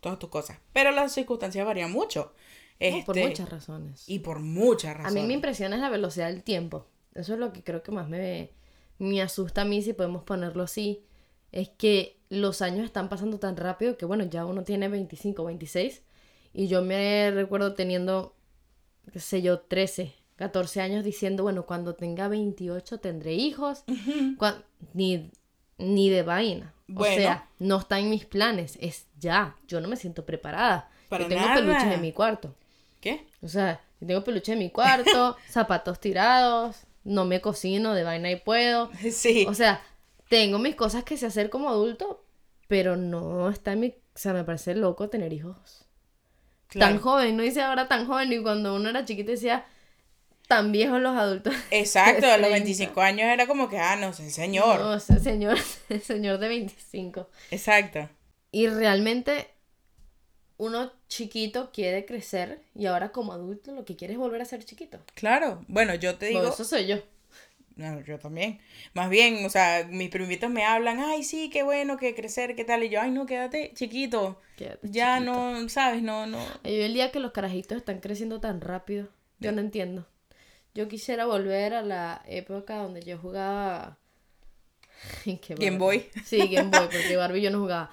todas 0.00 0.18
tus 0.18 0.30
cosas. 0.30 0.58
Pero 0.72 0.90
las 0.90 1.12
circunstancias 1.12 1.66
varían 1.66 1.90
mucho. 1.92 2.32
No, 2.80 3.04
por 3.04 3.16
Este, 3.18 3.28
muchas 3.28 3.48
razones. 3.50 4.04
Y 4.08 4.20
por 4.20 4.40
muchas 4.40 4.92
A 4.94 4.98
razones. 4.98 5.22
mí 5.22 5.26
me 5.28 5.34
impresiona 5.34 5.76
es 5.76 5.82
la 5.82 5.90
velocidad 5.90 6.28
del 6.28 6.42
tiempo. 6.42 6.86
Eso 7.14 7.34
es 7.34 7.38
lo 7.40 7.52
que 7.52 7.62
creo 7.62 7.82
que 7.82 7.92
más 7.92 8.08
me, 8.08 8.50
me 8.98 9.20
asusta 9.22 9.62
a 9.62 9.64
mí, 9.64 9.82
si 9.82 9.92
podemos 9.92 10.22
ponerlo 10.22 10.62
así. 10.62 11.04
Es 11.52 11.68
que 11.68 12.16
los 12.30 12.62
años 12.62 12.84
están 12.84 13.08
pasando 13.08 13.38
tan 13.38 13.56
rápido 13.56 13.96
que, 13.98 14.04
bueno, 14.06 14.24
ya 14.24 14.44
uno 14.46 14.62
tiene 14.64 14.88
25, 14.88 15.44
26. 15.44 16.02
Y 16.54 16.68
yo 16.68 16.82
me 16.82 17.30
recuerdo 17.32 17.74
teniendo, 17.74 18.34
qué 19.12 19.20
sé 19.20 19.42
yo, 19.42 19.60
13, 19.60 20.14
14 20.36 20.80
años 20.80 21.04
diciendo, 21.04 21.42
bueno, 21.42 21.66
cuando 21.66 21.94
tenga 21.96 22.28
28 22.28 22.98
tendré 22.98 23.34
hijos. 23.34 23.84
Cuan- 24.38 24.64
ni, 24.94 25.30
ni 25.76 26.08
de 26.08 26.22
vaina. 26.22 26.72
Bueno. 26.86 27.14
O 27.14 27.18
sea, 27.18 27.48
no 27.58 27.78
está 27.78 27.98
en 27.98 28.08
mis 28.10 28.24
planes. 28.24 28.78
Es 28.80 29.06
ya. 29.18 29.56
Yo 29.68 29.80
no 29.80 29.88
me 29.88 29.96
siento 29.96 30.24
preparada. 30.24 30.88
Para 31.08 31.24
yo 31.24 31.28
tengo 31.28 31.42
nada. 31.42 31.54
peluches 31.56 31.84
en 31.94 32.00
mi 32.00 32.12
cuarto. 32.12 32.54
¿Qué? 33.00 33.26
O 33.42 33.48
sea, 33.48 33.80
yo 34.00 34.06
tengo 34.06 34.24
peluche 34.24 34.52
en 34.52 34.58
mi 34.58 34.70
cuarto, 34.70 35.36
zapatos 35.48 36.00
tirados, 36.00 36.84
no 37.04 37.24
me 37.24 37.40
cocino 37.40 37.94
de 37.94 38.04
vaina 38.04 38.30
y 38.30 38.36
puedo. 38.36 38.90
Sí. 39.12 39.46
O 39.48 39.54
sea, 39.54 39.82
tengo 40.28 40.58
mis 40.58 40.74
cosas 40.74 41.04
que 41.04 41.16
sé 41.16 41.26
hacer 41.26 41.50
como 41.50 41.68
adulto, 41.68 42.24
pero 42.68 42.96
no 42.96 43.50
está 43.50 43.72
en 43.72 43.80
mi... 43.80 43.88
O 43.88 44.18
sea, 44.18 44.32
me 44.32 44.44
parece 44.44 44.74
loco 44.74 45.08
tener 45.08 45.32
hijos. 45.32 45.86
claro. 46.68 46.92
Tan 46.94 47.02
joven, 47.02 47.36
no 47.36 47.42
dice 47.42 47.62
ahora 47.62 47.88
tan 47.88 48.06
joven, 48.06 48.32
y 48.32 48.42
cuando 48.42 48.74
uno 48.74 48.90
era 48.90 49.04
chiquito 49.04 49.30
decía, 49.30 49.64
tan 50.50 50.72
viejos 50.72 51.00
los 51.00 51.16
adultos. 51.16 51.54
Exacto, 51.70 52.26
a 52.26 52.36
los 52.36 52.48
30. 52.48 52.50
25 52.50 53.00
años 53.00 53.26
era 53.28 53.46
como 53.46 53.68
que, 53.68 53.78
ah, 53.78 53.96
no 53.96 54.12
sé, 54.12 54.30
señor. 54.30 54.80
No, 54.80 54.98
señor, 55.00 55.58
señor 56.02 56.38
de 56.38 56.48
25. 56.48 57.28
Exacto. 57.52 58.08
Y 58.50 58.66
realmente 58.66 59.48
uno 60.60 60.92
chiquito 61.08 61.70
quiere 61.72 62.04
crecer 62.04 62.60
y 62.74 62.84
ahora 62.84 63.12
como 63.12 63.32
adulto 63.32 63.72
lo 63.72 63.86
que 63.86 63.96
quiere 63.96 64.12
es 64.12 64.18
volver 64.18 64.42
a 64.42 64.44
ser 64.44 64.62
chiquito. 64.62 65.00
Claro. 65.14 65.64
Bueno, 65.68 65.94
yo 65.94 66.16
te 66.18 66.26
digo. 66.26 66.40
Bueno, 66.40 66.52
eso 66.52 66.64
soy 66.64 66.86
yo. 66.86 66.96
No, 67.76 67.98
yo 68.02 68.18
también. 68.18 68.60
Más 68.92 69.08
bien, 69.08 69.46
o 69.46 69.48
sea, 69.48 69.86
mis 69.88 70.10
primitos 70.10 70.50
me 70.50 70.66
hablan, 70.66 71.00
ay, 71.00 71.22
sí, 71.24 71.48
qué 71.48 71.62
bueno, 71.62 71.96
que 71.96 72.14
crecer, 72.14 72.54
qué 72.54 72.64
tal. 72.66 72.84
Y 72.84 72.90
yo, 72.90 73.00
ay, 73.00 73.10
no, 73.10 73.24
quédate 73.24 73.72
chiquito. 73.74 74.38
Quédate 74.56 74.86
Ya 74.90 75.16
chiquito. 75.16 75.32
no, 75.32 75.68
¿sabes? 75.70 76.02
No, 76.02 76.26
no. 76.26 76.44
Yo 76.64 76.70
el 76.84 76.92
día 76.92 77.10
que 77.10 77.20
los 77.20 77.32
carajitos 77.32 77.78
están 77.78 78.00
creciendo 78.00 78.38
tan 78.38 78.60
rápido, 78.60 79.08
yo 79.38 79.52
no 79.52 79.62
entiendo. 79.62 80.06
Yo 80.74 80.88
quisiera 80.88 81.24
volver 81.24 81.72
a 81.72 81.80
la 81.80 82.22
época 82.26 82.76
donde 82.76 83.02
yo 83.02 83.16
jugaba... 83.16 83.96
¿Qué 85.24 85.54
Game? 85.54 85.78
Boy. 85.78 86.06
Sí, 86.24 86.48
Game 86.48 86.70
Boy, 86.70 86.88
porque 86.90 87.16
Barbie 87.16 87.42
yo 87.42 87.50
no 87.50 87.60
jugaba. 87.60 87.90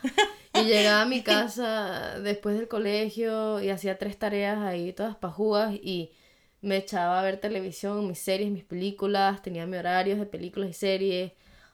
Y 0.54 0.66
llegaba 0.66 1.02
a 1.04 1.06
mi 1.06 1.22
casa 1.24 2.20
después 2.20 2.58
del 2.58 2.68
colegio 2.68 3.62
y 3.62 3.70
hacía 3.70 3.98
tres 3.98 4.18
tareas 4.18 4.58
ahí, 4.60 4.92
todas 4.94 5.16
pajugas, 5.16 5.74
y 5.76 6.12
me 6.62 6.78
echaba 6.78 7.20
a 7.20 7.24
ver 7.24 7.40
televisión, 7.40 8.08
mis 8.08 8.20
series, 8.20 8.52
mis 8.52 8.64
películas, 8.64 9.42
tenía 9.42 9.66
mi 9.68 9.78
horarios 9.78 10.20
de 10.20 10.26
películas 10.26 10.70
y 10.72 10.74
series. 10.74 11.32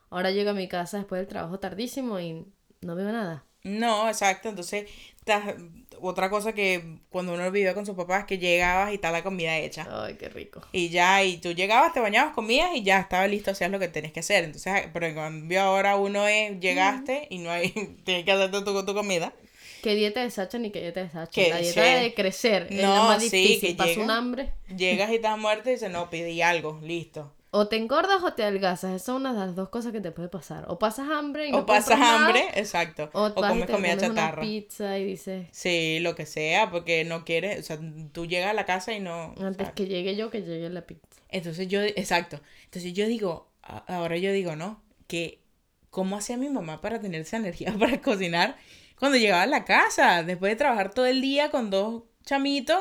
Ahora 0.09 0.31
llego 0.31 0.51
a 0.51 0.53
mi 0.53 0.67
casa 0.67 0.97
después 0.97 1.19
del 1.19 1.27
trabajo 1.27 1.59
tardísimo 1.59 2.19
y 2.19 2.45
no 2.81 2.95
veo 2.95 3.11
nada. 3.11 3.45
No, 3.63 4.09
exacto. 4.09 4.49
Entonces, 4.49 4.89
ta- 5.23 5.55
otra 6.01 6.29
cosa 6.29 6.53
que 6.53 6.99
cuando 7.09 7.33
uno 7.33 7.49
vive 7.51 7.73
con 7.73 7.85
sus 7.85 7.95
papás, 7.95 8.25
que 8.25 8.37
llegabas 8.37 8.91
y 8.91 8.95
está 8.95 9.11
la 9.11 9.23
comida 9.23 9.57
hecha. 9.57 9.87
Ay, 9.89 10.15
qué 10.15 10.29
rico. 10.29 10.61
Y 10.71 10.89
ya, 10.89 11.23
y 11.23 11.37
tú 11.37 11.51
llegabas, 11.53 11.93
te 11.93 11.99
bañabas, 11.99 12.33
comías 12.33 12.69
y 12.75 12.83
ya 12.83 12.99
estaba 12.99 13.27
listo, 13.27 13.51
hacías 13.51 13.71
lo 13.71 13.79
que 13.79 13.87
tenías 13.87 14.13
que 14.13 14.19
hacer. 14.21 14.43
Entonces, 14.43 14.73
pero 14.93 15.05
en 15.07 15.15
cambio 15.15 15.61
ahora 15.61 15.95
uno 15.97 16.27
es, 16.27 16.59
llegaste 16.59 17.27
y 17.29 17.39
no 17.39 17.51
hay, 17.51 17.69
tienes 18.03 18.25
que 18.25 18.31
hacerte 18.31 18.61
tu, 18.61 18.85
tu 18.85 18.93
comida. 18.93 19.33
¿Qué 19.81 19.95
dieta 19.95 20.21
de 20.21 20.31
Sacha 20.31 20.57
ni 20.59 20.71
qué 20.71 20.79
dieta 20.81 21.03
de 21.03 21.09
Sacha? 21.09 21.31
Que 21.31 21.49
La 21.49 21.57
dieta 21.57 21.83
sí. 21.97 22.03
de 22.03 22.13
crecer 22.13 22.67
es 22.69 22.81
No, 22.81 22.95
la 22.95 23.03
más 23.03 23.23
sí, 23.23 23.29
difícil. 23.29 23.69
que 23.71 23.75
Pasa 23.75 23.89
llega. 23.89 24.03
un 24.03 24.11
hambre. 24.11 24.51
Llegas 24.75 25.11
y 25.11 25.15
estás 25.15 25.37
muerto 25.37 25.69
y 25.69 25.73
dices, 25.73 25.91
no, 25.91 26.09
pedí 26.09 26.41
algo, 26.41 26.79
listo. 26.81 27.33
O 27.55 27.67
te 27.67 27.77
engordas 27.77 28.23
o 28.23 28.33
te 28.33 28.41
adelgazas. 28.43 28.91
Esas 28.95 29.05
son 29.05 29.17
una 29.17 29.31
de 29.33 29.39
las 29.39 29.55
dos 29.55 29.69
cosas 29.69 29.91
que 29.91 30.01
te 30.01 30.11
puede 30.11 30.27
pasar. 30.27 30.65
O 30.69 30.79
pasas 30.79 31.07
hambre 31.09 31.47
y 31.47 31.51
no 31.51 31.59
o 31.59 31.65
pasas 31.67 31.99
nada, 31.99 32.25
hambre, 32.25 32.43
exacto. 32.55 33.11
O, 33.13 33.25
O, 33.25 33.33
comes 33.35 33.67
comida 33.67 33.67
comes 33.67 33.93
una 33.97 34.07
chatarra. 34.07 34.41
pizza 34.41 34.97
y 34.97 35.05
dices, 35.05 35.47
Sí, 35.51 35.99
lo 35.99 36.15
que 36.15 36.25
sea, 36.25 36.71
porque 36.71 37.03
no 37.05 37.23
quieres, 37.25 37.59
o 37.59 37.63
sea, 37.63 37.79
tú 38.11 38.25
llegas 38.25 38.49
a 38.49 38.53
la 38.53 38.65
casa 38.65 38.93
y 38.93 38.99
no... 38.99 39.35
antes 39.39 39.71
que 39.73 39.85
llegue 39.85 40.15
yo, 40.15 40.31
que 40.31 40.41
llegue 40.41 40.67
la 40.71 40.81
pizza. 40.87 41.21
Entonces 41.29 41.67
yo, 41.67 41.81
exacto. 41.81 42.39
Entonces 42.65 42.93
yo 42.93 43.05
digo, 43.05 43.51
ahora 43.61 44.17
yo 44.17 44.31
digo, 44.31 44.55
¿no? 44.55 44.81
Que 45.05 45.43
cómo 45.91 46.17
hacía 46.17 46.37
mi 46.37 46.49
mamá 46.49 46.81
para 46.81 46.99
tener 46.99 47.21
esa 47.21 47.37
energía 47.37 47.71
para 47.79 48.01
cocinar 48.01 48.57
cuando 48.97 49.17
llegaba 49.19 49.43
a 49.43 49.47
la 49.47 49.63
casa, 49.63 50.23
después 50.23 50.51
de 50.51 50.55
trabajar 50.55 50.91
todo 50.91 51.05
el 51.05 51.21
día 51.21 51.51
con 51.51 51.69
dos 51.69 52.03
chamitos 52.25 52.79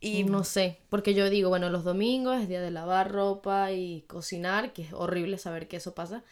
y 0.00 0.24
No 0.24 0.44
sé, 0.44 0.78
porque 0.88 1.14
yo 1.14 1.28
digo, 1.30 1.48
bueno, 1.50 1.68
los 1.70 1.84
domingos 1.84 2.40
es 2.40 2.48
día 2.48 2.60
de 2.62 2.70
lavar 2.70 3.12
ropa 3.12 3.72
y 3.72 4.02
cocinar, 4.08 4.72
que 4.72 4.82
es 4.82 4.92
horrible 4.92 5.36
saber 5.38 5.68
que 5.68 5.76
eso 5.76 5.94
pasa. 5.94 6.24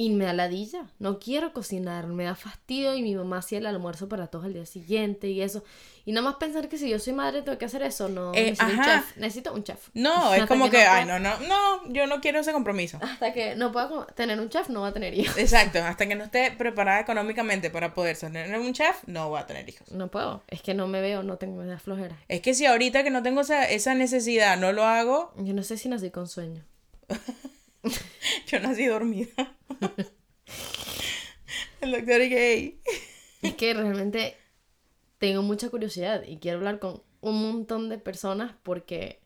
Y 0.00 0.10
me 0.10 0.26
da 0.26 0.32
ladilla, 0.32 0.86
no 1.00 1.18
quiero 1.18 1.52
cocinar, 1.52 2.06
me 2.06 2.22
da 2.22 2.36
fastidio 2.36 2.94
y 2.94 3.02
mi 3.02 3.16
mamá 3.16 3.38
hacía 3.38 3.58
el 3.58 3.66
almuerzo 3.66 4.08
para 4.08 4.28
todos 4.28 4.44
al 4.44 4.52
día 4.52 4.64
siguiente 4.64 5.28
y 5.28 5.42
eso. 5.42 5.64
Y 6.04 6.12
nada 6.12 6.24
más 6.24 6.36
pensar 6.36 6.68
que 6.68 6.78
si 6.78 6.88
yo 6.88 7.00
soy 7.00 7.14
madre 7.14 7.42
tengo 7.42 7.58
que 7.58 7.64
hacer 7.64 7.82
eso, 7.82 8.08
no, 8.08 8.32
Eh, 8.32 8.50
necesito 8.52 8.70
un 8.78 8.84
chef, 8.84 9.16
necesito 9.16 9.52
un 9.54 9.64
chef. 9.64 9.88
no, 9.94 10.32
es 10.34 10.42
Hasta 10.42 10.46
como 10.46 10.70
que, 10.70 10.84
no 10.84 10.90
ay, 10.92 11.02
pueda- 11.04 11.18
no, 11.18 11.36
no, 11.40 11.48
no, 11.48 11.92
yo 11.92 12.06
no 12.06 12.20
quiero 12.20 12.38
ese 12.38 12.52
compromiso. 12.52 13.00
Hasta 13.02 13.32
que 13.32 13.56
no 13.56 13.72
pueda 13.72 14.06
tener 14.14 14.38
un 14.38 14.48
chef, 14.48 14.68
no 14.68 14.82
va 14.82 14.86
a 14.88 14.92
tener 14.92 15.14
hijos. 15.18 15.36
Exacto, 15.36 15.80
hasta 15.82 16.06
que 16.06 16.14
no 16.14 16.22
esté 16.22 16.52
preparada 16.52 17.00
económicamente 17.00 17.68
para 17.68 17.92
poder 17.92 18.16
tener 18.16 18.56
un 18.56 18.72
chef, 18.72 19.02
no 19.08 19.32
va 19.32 19.40
a 19.40 19.46
tener 19.48 19.68
hijos. 19.68 19.90
No 19.90 20.06
puedo, 20.12 20.44
es 20.46 20.62
que 20.62 20.74
no 20.74 20.86
me 20.86 21.00
veo, 21.00 21.24
no 21.24 21.38
tengo, 21.38 21.64
da 21.64 21.80
flojera. 21.80 22.16
Es 22.28 22.40
que 22.40 22.54
si 22.54 22.66
ahorita 22.66 23.02
que 23.02 23.10
no 23.10 23.24
tengo 23.24 23.40
esa, 23.40 23.64
esa 23.68 23.94
necesidad 23.94 24.56
no 24.58 24.70
lo 24.70 24.84
hago, 24.84 25.32
Yo 25.38 25.54
no 25.54 25.64
sé 25.64 25.76
si 25.76 25.88
nací 25.88 26.10
con 26.12 26.28
sueño. 26.28 26.62
yo 28.46 28.60
nací 28.60 28.86
dormida. 28.86 29.56
El 31.80 31.92
doctor 31.92 32.20
gay. 32.28 32.80
Es 33.42 33.54
que 33.54 33.74
realmente 33.74 34.36
tengo 35.18 35.42
mucha 35.42 35.70
curiosidad 35.70 36.22
y 36.26 36.38
quiero 36.38 36.58
hablar 36.58 36.78
con 36.78 37.02
un 37.20 37.42
montón 37.42 37.88
de 37.88 37.98
personas 37.98 38.54
porque 38.62 39.20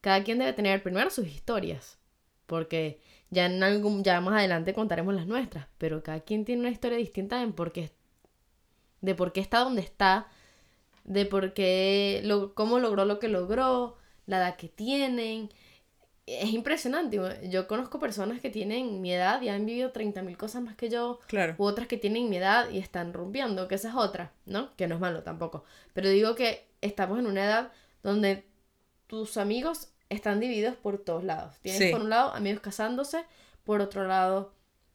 cada 0.00 0.22
quien 0.22 0.38
debe 0.38 0.52
tener 0.52 0.82
primero 0.82 1.10
sus 1.10 1.26
historias. 1.26 1.98
Porque 2.46 3.00
ya 3.30 3.46
en 3.46 3.62
algún, 3.62 4.04
ya 4.04 4.20
más 4.20 4.34
adelante 4.38 4.74
contaremos 4.74 5.14
las 5.14 5.26
nuestras. 5.26 5.66
Pero 5.78 6.02
cada 6.02 6.20
quien 6.20 6.44
tiene 6.44 6.60
una 6.60 6.70
historia 6.70 6.98
distinta 6.98 7.42
en 7.42 7.52
por 7.52 7.72
qué, 7.72 7.90
de 9.00 9.14
por 9.14 9.32
qué 9.32 9.40
está 9.40 9.60
donde 9.60 9.80
está, 9.82 10.28
de 11.04 11.26
por 11.26 11.54
qué, 11.54 12.22
cómo 12.54 12.78
logró 12.78 13.04
lo 13.04 13.18
que 13.18 13.28
logró, 13.28 13.96
la 14.26 14.38
edad 14.38 14.56
que 14.56 14.68
tienen. 14.68 15.50
Es 16.26 16.50
impresionante. 16.52 17.18
Yo 17.50 17.66
conozco 17.68 17.98
personas 17.98 18.40
que 18.40 18.50
tienen 18.50 19.00
mi 19.00 19.12
edad 19.12 19.42
y 19.42 19.48
han 19.48 19.66
vivido 19.66 19.92
30.000 19.92 20.36
cosas 20.36 20.62
más 20.62 20.74
que 20.76 20.88
yo. 20.88 21.20
Claro. 21.26 21.54
U 21.58 21.64
otras 21.64 21.86
que 21.86 21.98
tienen 21.98 22.30
mi 22.30 22.36
edad 22.38 22.70
y 22.70 22.78
están 22.78 23.12
rompiendo, 23.12 23.68
que 23.68 23.74
esa 23.74 23.90
es 23.90 23.94
otra, 23.94 24.32
¿no? 24.46 24.74
Que 24.76 24.86
no 24.86 24.94
es 24.94 25.00
malo 25.00 25.22
tampoco. 25.22 25.64
Pero 25.92 26.08
digo 26.08 26.34
que 26.34 26.66
estamos 26.80 27.18
en 27.18 27.26
una 27.26 27.44
edad 27.44 27.72
donde 28.02 28.46
tus 29.06 29.36
amigos 29.36 29.88
están 30.08 30.40
divididos 30.40 30.76
por 30.76 30.98
todos 30.98 31.24
lados. 31.24 31.58
Tienes 31.60 31.82
Sí. 31.82 31.90
por 31.90 32.00
un 32.00 32.10
lado 32.10 32.32
amigos 32.34 32.60
casándose, 32.60 33.24
por 33.64 33.80
otro 33.80 34.06
lado 34.06 34.54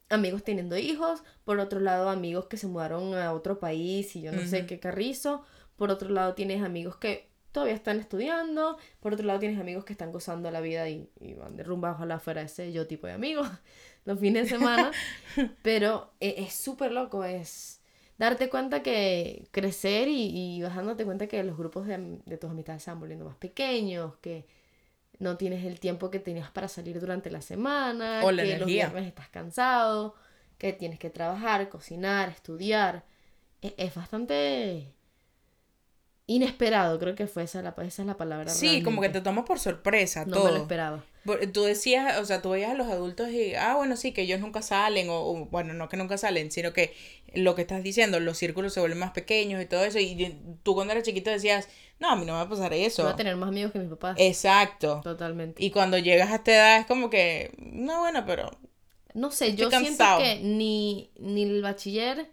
amigos 0.09 0.43
teniendo 0.43 0.75
hijos, 0.77 1.21
por 1.45 1.59
otro 1.59 1.79
lado 1.79 2.09
amigos 2.09 2.45
que 2.47 2.57
se 2.57 2.65
mudaron 2.65 3.13
a 3.15 3.31
otro 3.33 3.59
país 3.59 4.15
y 4.15 4.21
yo 4.21 4.31
no 4.31 4.41
sé 4.47 4.65
qué 4.65 4.79
carrizo, 4.79 5.43
por 5.75 5.91
otro 5.91 6.09
lado 6.09 6.33
tienes 6.33 6.63
amigos 6.63 6.95
que 6.97 7.28
todavía 7.51 7.75
están 7.75 7.99
estudiando, 7.99 8.77
por 8.99 9.13
otro 9.13 9.25
lado 9.25 9.39
tienes 9.39 9.59
amigos 9.59 9.85
que 9.85 9.93
están 9.93 10.11
gozando 10.11 10.51
la 10.51 10.61
vida 10.61 10.89
y, 10.89 11.09
y 11.19 11.33
van 11.33 11.55
de 11.57 11.63
rumba, 11.63 11.91
ojalá 11.91 12.19
fuera 12.19 12.41
ese 12.41 12.71
yo 12.71 12.87
tipo 12.87 13.07
de 13.07 13.13
amigos 13.13 13.49
los 14.05 14.19
fines 14.19 14.43
de 14.43 14.49
semana, 14.49 14.95
pero 15.61 16.13
e- 16.19 16.35
es 16.39 16.53
súper 16.53 16.91
loco, 16.91 17.23
es 17.23 17.81
darte 18.17 18.49
cuenta 18.49 18.83
que 18.83 19.47
crecer 19.51 20.07
y, 20.09 20.57
y 20.57 20.61
vas 20.61 20.75
dándote 20.75 21.05
cuenta 21.05 21.27
que 21.27 21.43
los 21.43 21.57
grupos 21.57 21.87
de, 21.87 22.21
tus 22.39 22.49
amistades 22.51 22.83
se 22.83 22.91
van 22.91 22.99
volviendo 22.99 23.25
más 23.25 23.37
pequeños, 23.37 24.15
que 24.17 24.45
no 25.19 25.37
tienes 25.37 25.65
el 25.65 25.79
tiempo 25.79 26.09
que 26.11 26.19
tenías 26.19 26.51
para 26.51 26.67
salir 26.67 26.99
durante 26.99 27.29
la 27.31 27.41
semana, 27.41 28.21
O 28.23 28.31
la 28.31 28.41
que 28.41 28.47
los 28.57 28.71
energía. 28.71 28.87
viernes 28.89 29.07
estás 29.07 29.29
cansado, 29.29 30.15
que 30.57 30.73
tienes 30.73 30.99
que 30.99 31.09
trabajar, 31.09 31.69
cocinar, 31.69 32.29
estudiar. 32.29 33.05
E- 33.61 33.75
Es, 33.77 33.95
bastante 33.95 34.93
inesperado, 36.33 36.99
creo 36.99 37.15
que 37.15 37.27
fue 37.27 37.43
esa 37.43 37.61
la, 37.61 37.73
esa 37.79 38.01
es 38.03 38.07
la 38.07 38.15
palabra. 38.17 38.49
Sí, 38.49 38.83
como 38.83 39.01
que 39.01 39.07
te 39.07 39.13
realmente. 39.13 39.21
tomas 39.29 39.45
por 39.45 39.59
sorpresa 39.59 40.25
No 40.25 40.35
todo. 40.37 40.45
me 40.45 40.51
lo 40.51 40.57
esperaba. 40.57 41.03
Tú 41.53 41.63
decías, 41.63 42.17
o 42.19 42.25
sea, 42.25 42.41
tú 42.41 42.51
veías 42.51 42.71
a 42.71 42.73
los 42.75 42.87
adultos 42.87 43.29
y, 43.29 43.53
ah, 43.55 43.75
bueno, 43.75 43.97
sí, 43.97 44.13
que 44.13 44.21
ellos 44.21 44.39
nunca 44.39 44.61
salen, 44.61 45.09
o, 45.09 45.15
o, 45.19 45.45
bueno, 45.45 45.73
no 45.73 45.89
que 45.89 45.97
nunca 45.97 46.17
salen, 46.17 46.49
sino 46.51 46.71
que 46.73 46.93
lo 47.35 47.53
que 47.55 47.61
estás 47.61 47.83
diciendo, 47.83 48.19
los 48.19 48.37
círculos 48.37 48.73
se 48.73 48.79
vuelven 48.79 48.99
más 48.99 49.11
pequeños 49.11 49.61
y 49.61 49.65
todo 49.65 49.83
eso, 49.83 49.99
y 49.99 50.35
tú 50.63 50.73
cuando 50.75 50.93
eras 50.93 51.03
chiquito 51.03 51.29
decías, 51.29 51.67
no, 51.99 52.09
a 52.09 52.15
mí 52.15 52.25
no 52.25 52.33
me 52.33 52.39
va 52.39 52.41
a 52.43 52.49
pasar 52.49 52.73
eso. 52.73 53.03
Voy 53.03 53.11
a 53.11 53.15
tener 53.15 53.35
más 53.35 53.49
amigos 53.49 53.71
que 53.71 53.79
mis 53.79 53.89
papás. 53.89 54.15
Exacto. 54.19 55.01
Totalmente. 55.03 55.63
Y 55.63 55.71
cuando 55.71 55.97
llegas 55.97 56.31
a 56.31 56.35
esta 56.35 56.51
edad 56.53 56.77
es 56.79 56.85
como 56.85 57.09
que, 57.09 57.51
no, 57.57 57.99
bueno, 57.99 58.23
pero 58.25 58.49
No 59.13 59.29
sé, 59.31 59.55
yo 59.55 59.69
siento 59.69 59.87
cansado. 59.89 60.19
que 60.21 60.39
ni, 60.41 61.11
ni 61.19 61.43
el 61.43 61.61
bachiller 61.61 62.27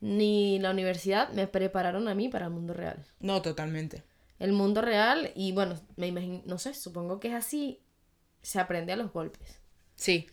ni 0.00 0.58
la 0.58 0.70
universidad 0.70 1.30
me 1.30 1.46
prepararon 1.46 2.08
a 2.08 2.14
mí 2.14 2.28
para 2.28 2.46
el 2.46 2.52
mundo 2.52 2.74
real. 2.74 3.04
no, 3.20 3.42
totalmente. 3.42 4.02
El 4.38 4.52
mundo 4.52 4.82
real, 4.82 5.32
y 5.34 5.50
bueno, 5.50 5.80
me 5.96 6.06
imagino, 6.06 6.42
no 6.46 6.58
sé, 6.58 6.72
supongo 6.72 7.18
que 7.18 7.26
es 7.26 7.34
así, 7.34 7.80
se 8.40 8.60
aprende 8.60 8.92
a 8.92 8.96
los 8.96 9.12
golpes. 9.12 9.60
Sí. 9.96 10.28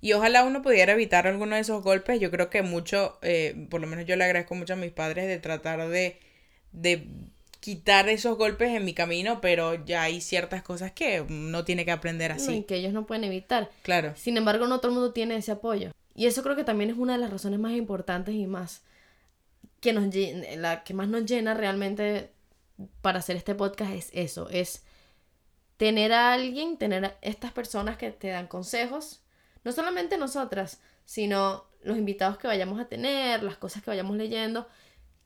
Y 0.00 0.12
ojalá 0.12 0.42
uno 0.42 0.60
pudiera 0.60 0.92
evitar 0.92 1.28
alguno 1.28 1.54
de 1.54 1.62
esos 1.62 1.82
golpes. 1.82 2.18
Yo 2.18 2.32
creo 2.32 2.50
que 2.50 2.62
mucho, 2.62 3.18
eh, 3.22 3.68
por 3.70 3.80
lo 3.80 3.86
menos 3.86 4.06
yo 4.06 4.16
le 4.16 4.24
agradezco 4.24 4.56
mucho 4.56 4.72
a 4.72 4.76
mis 4.76 4.90
padres 4.90 5.28
de 5.28 5.38
tratar 5.38 5.88
de, 5.88 6.18
de 6.72 7.06
quitar 7.60 8.08
esos 8.08 8.36
golpes 8.36 8.70
en 8.70 8.84
mi 8.84 8.92
camino, 8.92 9.40
pero 9.40 9.84
ya 9.84 10.02
hay 10.02 10.20
ciertas 10.20 10.62
cosas 10.62 10.92
que 10.92 11.20
uno 11.20 11.64
tiene 11.64 11.84
que 11.84 11.92
aprender 11.92 12.30
¿no? 12.32 12.36
Y 12.36 12.40
así. 12.40 12.62
que 12.64 12.74
ellos 12.74 12.92
no 12.92 13.06
pueden 13.06 13.24
evitar. 13.24 13.70
Claro. 13.82 14.12
Sin 14.16 14.36
embargo, 14.36 14.66
no 14.66 14.80
todo 14.80 14.88
el 14.88 14.94
mundo 14.98 15.12
tiene 15.12 15.36
ese 15.36 15.52
apoyo. 15.52 15.92
Y 16.14 16.26
eso 16.26 16.42
creo 16.42 16.56
que 16.56 16.64
también 16.64 16.90
es 16.90 16.96
una 16.96 17.14
de 17.14 17.20
las 17.20 17.30
razones 17.30 17.60
más 17.60 17.72
importantes 17.72 18.34
y 18.34 18.46
más 18.46 18.82
que 19.84 19.92
nos 19.92 20.06
la 20.56 20.82
que 20.82 20.94
más 20.94 21.08
nos 21.08 21.26
llena 21.26 21.52
realmente 21.52 22.32
para 23.02 23.18
hacer 23.18 23.36
este 23.36 23.54
podcast 23.54 23.92
es 23.92 24.08
eso, 24.14 24.48
es 24.48 24.82
tener 25.76 26.12
a 26.14 26.32
alguien, 26.32 26.78
tener 26.78 27.04
a 27.04 27.18
estas 27.20 27.52
personas 27.52 27.98
que 27.98 28.10
te 28.10 28.28
dan 28.28 28.46
consejos, 28.46 29.22
no 29.62 29.72
solamente 29.72 30.16
nosotras, 30.16 30.80
sino 31.04 31.66
los 31.82 31.98
invitados 31.98 32.38
que 32.38 32.46
vayamos 32.46 32.80
a 32.80 32.86
tener, 32.86 33.42
las 33.42 33.58
cosas 33.58 33.82
que 33.82 33.90
vayamos 33.90 34.16
leyendo, 34.16 34.66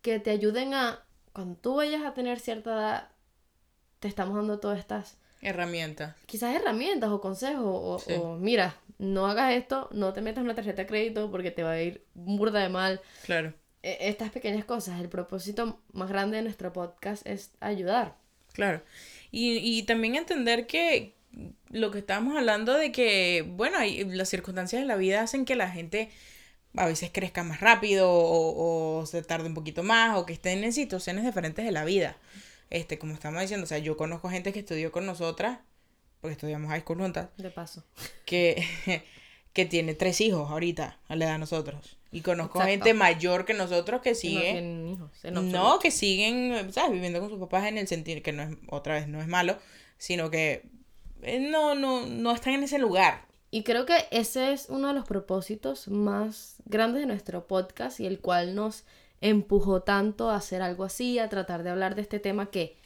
que 0.02 0.18
te 0.18 0.30
ayuden 0.30 0.74
a, 0.74 1.04
cuando 1.32 1.54
tú 1.60 1.76
vayas 1.76 2.04
a 2.04 2.12
tener 2.14 2.40
cierta 2.40 2.72
edad, 2.74 3.08
te 4.00 4.08
estamos 4.08 4.34
dando 4.34 4.58
todas 4.58 4.80
estas 4.80 5.18
Herramienta. 5.40 6.16
quizás 6.26 6.56
herramientas 6.56 7.10
o 7.10 7.20
consejos 7.20 7.62
o, 7.64 7.98
Sí. 8.00 8.12
o, 8.20 8.34
mira, 8.34 8.74
no 8.98 9.28
hagas 9.28 9.52
esto, 9.52 9.88
no 9.92 10.12
te 10.12 10.20
metas 10.20 10.42
una 10.42 10.56
tarjeta 10.56 10.82
de 10.82 10.88
crédito 10.88 11.30
porque 11.30 11.52
te 11.52 11.62
va 11.62 11.70
a 11.72 11.80
ir 11.80 12.04
burda 12.14 12.58
de 12.60 12.68
mal. 12.70 13.00
Claro. 13.24 13.54
E- 13.82 13.98
Estas 14.08 14.30
pequeñas 14.30 14.64
cosas, 14.64 15.00
el 15.00 15.08
propósito 15.08 15.80
más 15.92 16.08
grande 16.08 16.36
de 16.38 16.42
nuestro 16.42 16.72
podcast 16.72 17.26
es 17.26 17.50
ayudar. 17.60 18.16
Claro. 18.52 18.82
Y, 19.30 19.58
y 19.58 19.82
también 19.84 20.16
entender 20.16 20.66
que 20.66 21.14
lo 21.70 21.90
que 21.90 21.98
estábamos 21.98 22.36
hablando 22.36 22.74
de 22.74 22.90
que, 22.90 23.44
bueno, 23.46 23.78
hay, 23.78 24.04
las 24.04 24.28
circunstancias 24.28 24.80
de 24.82 24.86
la 24.86 24.96
vida 24.96 25.20
hacen 25.22 25.44
que 25.44 25.54
la 25.54 25.70
gente 25.70 26.10
a 26.76 26.86
veces 26.86 27.10
crezca 27.12 27.44
más 27.44 27.60
rápido 27.60 28.10
o, 28.10 28.98
o 29.00 29.06
se 29.06 29.22
tarde 29.22 29.48
un 29.48 29.54
poquito 29.54 29.82
más 29.82 30.16
o 30.16 30.26
que 30.26 30.32
estén 30.32 30.64
en 30.64 30.72
situaciones 30.72 31.24
diferentes 31.24 31.64
de 31.64 31.72
la 31.72 31.84
vida. 31.84 32.16
Este, 32.70 32.98
como 32.98 33.14
estamos 33.14 33.40
diciendo, 33.40 33.64
o 33.64 33.66
sea, 33.68 33.78
yo 33.78 33.96
conozco 33.96 34.28
gente 34.28 34.52
que 34.52 34.58
estudió 34.60 34.92
con 34.92 35.06
nosotras, 35.06 35.58
porque 36.20 36.32
estudiamos 36.32 36.68
high 36.70 36.80
school 36.82 36.98
juntas, 36.98 37.28
De 37.36 37.50
paso. 37.50 37.84
que, 38.26 38.64
que 39.52 39.64
tiene 39.66 39.94
tres 39.94 40.20
hijos 40.20 40.50
ahorita 40.50 40.98
a 41.08 41.16
la 41.16 41.24
edad 41.26 41.32
de 41.34 41.38
nosotros. 41.38 41.97
Y 42.10 42.22
conozco 42.22 42.58
Exacto. 42.58 42.70
gente 42.70 42.94
mayor 42.94 43.44
que 43.44 43.54
nosotros 43.54 44.00
que 44.00 44.14
sigue... 44.14 44.60
no 44.62 44.90
hijos. 44.92 45.10
No, 45.24 45.78
que 45.78 45.90
siguen, 45.90 46.72
¿sabes? 46.72 46.92
Viviendo 46.92 47.20
con 47.20 47.28
sus 47.28 47.38
papás 47.38 47.66
en 47.66 47.76
el 47.76 47.86
sentido 47.86 48.22
que 48.22 48.32
no 48.32 48.42
es, 48.42 48.56
otra 48.68 48.94
vez, 48.94 49.08
no 49.08 49.20
es 49.20 49.28
malo, 49.28 49.58
sino 49.98 50.30
que 50.30 50.62
eh, 51.22 51.38
no, 51.38 51.74
no, 51.74 52.06
no 52.06 52.32
están 52.32 52.54
en 52.54 52.62
ese 52.62 52.78
lugar. 52.78 53.26
Y 53.50 53.62
creo 53.62 53.86
que 53.86 54.06
ese 54.10 54.52
es 54.52 54.66
uno 54.68 54.88
de 54.88 54.94
los 54.94 55.04
propósitos 55.04 55.88
más 55.88 56.56
grandes 56.66 57.00
de 57.00 57.06
nuestro 57.06 57.46
podcast 57.46 58.00
y 58.00 58.06
el 58.06 58.20
cual 58.20 58.54
nos 58.54 58.84
empujó 59.20 59.82
tanto 59.82 60.30
a 60.30 60.36
hacer 60.36 60.62
algo 60.62 60.84
así, 60.84 61.18
a 61.18 61.28
tratar 61.28 61.62
de 61.62 61.70
hablar 61.70 61.94
de 61.94 62.02
este 62.02 62.20
tema 62.20 62.50
que, 62.50 62.76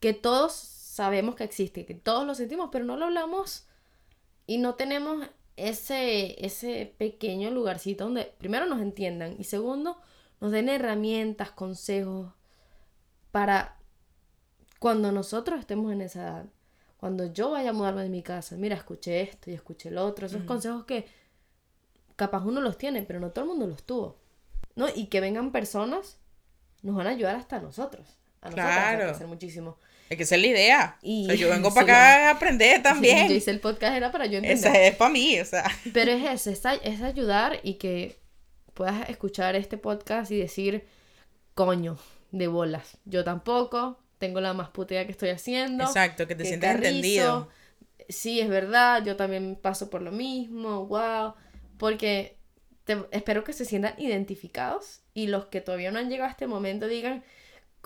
que 0.00 0.14
todos 0.14 0.52
sabemos 0.52 1.34
que 1.34 1.44
existe, 1.44 1.84
que 1.84 1.94
todos 1.94 2.26
lo 2.26 2.34
sentimos, 2.34 2.70
pero 2.72 2.84
no 2.84 2.96
lo 2.96 3.06
hablamos 3.06 3.66
y 4.46 4.58
no 4.58 4.74
tenemos 4.74 5.26
ese, 5.56 6.44
ese 6.44 6.94
pequeño 6.98 7.50
lugarcito 7.50 8.04
donde 8.04 8.32
primero 8.38 8.66
nos 8.66 8.80
entiendan 8.80 9.36
y 9.38 9.44
segundo 9.44 9.98
nos 10.40 10.52
den 10.52 10.68
herramientas, 10.68 11.50
consejos 11.50 12.32
para 13.32 13.76
cuando 14.78 15.12
nosotros 15.12 15.58
estemos 15.60 15.92
en 15.92 16.02
esa 16.02 16.22
edad, 16.22 16.46
cuando 16.98 17.32
yo 17.32 17.50
vaya 17.50 17.70
a 17.70 17.72
mudarme 17.72 18.02
de 18.02 18.08
mi 18.10 18.22
casa, 18.22 18.56
mira, 18.56 18.76
escuché 18.76 19.22
esto 19.22 19.50
y 19.50 19.54
escuché 19.54 19.88
el 19.88 19.98
otro, 19.98 20.26
esos 20.26 20.42
consejos 20.42 20.84
que 20.84 21.06
capaz 22.16 22.44
uno 22.44 22.60
los 22.60 22.78
tiene, 22.78 23.02
pero 23.02 23.20
no 23.20 23.30
todo 23.30 23.44
el 23.44 23.50
mundo 23.50 23.66
los 23.66 23.82
tuvo, 23.84 24.16
¿no? 24.74 24.86
Y 24.94 25.06
que 25.06 25.20
vengan 25.20 25.52
personas, 25.52 26.18
nos 26.82 26.96
van 26.96 27.06
a 27.06 27.10
ayudar 27.10 27.36
hasta 27.36 27.60
nosotros, 27.60 28.06
a 28.40 28.46
nosotros 28.50 28.54
Claro. 28.54 29.04
a 29.04 29.06
crecer 29.08 29.26
muchísimo. 29.26 29.78
Es 30.08 30.16
que 30.16 30.22
esa 30.22 30.36
es 30.36 30.40
la 30.40 30.46
idea. 30.46 30.98
Y- 31.02 31.24
O 31.24 31.26
sea, 31.26 31.34
yo 31.34 31.48
vengo 31.50 31.70
sí, 31.70 31.74
para 31.74 31.84
acá 31.86 32.28
a 32.28 32.30
aprender 32.32 32.82
también. 32.82 33.28
Yo 33.28 33.34
hice 33.34 33.50
el 33.50 33.60
podcast 33.60 33.96
era 33.96 34.12
para 34.12 34.26
yo 34.26 34.38
entender. 34.38 34.56
Esa 34.56 34.80
es 34.82 34.94
para 34.96 35.10
mí, 35.10 35.38
o 35.40 35.44
sea. 35.44 35.64
Pero 35.92 36.12
es 36.12 36.24
eso, 36.24 36.50
es, 36.50 36.64
ay- 36.66 36.80
es 36.84 37.02
ayudar 37.02 37.58
y 37.62 37.74
que 37.74 38.18
puedas 38.74 39.08
escuchar 39.08 39.56
este 39.56 39.78
podcast 39.78 40.30
y 40.30 40.38
decir, 40.38 40.84
coño, 41.54 41.98
de 42.30 42.46
bolas. 42.46 42.98
Yo 43.04 43.24
tampoco, 43.24 43.98
tengo 44.18 44.40
la 44.40 44.52
más 44.52 44.68
putea 44.70 45.06
que 45.06 45.12
estoy 45.12 45.30
haciendo. 45.30 45.84
Exacto, 45.84 46.26
que 46.26 46.34
te 46.34 46.44
sientas 46.44 46.76
entendido. 46.76 47.48
Sí, 48.08 48.40
es 48.40 48.48
verdad, 48.48 49.02
yo 49.04 49.16
también 49.16 49.56
paso 49.60 49.90
por 49.90 50.02
lo 50.02 50.12
mismo, 50.12 50.86
wow. 50.86 51.34
Porque 51.78 52.36
te- 52.84 53.04
espero 53.10 53.42
que 53.44 53.52
se 53.52 53.64
sientan 53.64 53.94
identificados 53.98 55.00
y 55.14 55.26
los 55.26 55.46
que 55.46 55.60
todavía 55.60 55.90
no 55.90 55.98
han 55.98 56.08
llegado 56.08 56.28
a 56.28 56.30
este 56.30 56.46
momento 56.46 56.86
digan, 56.86 57.24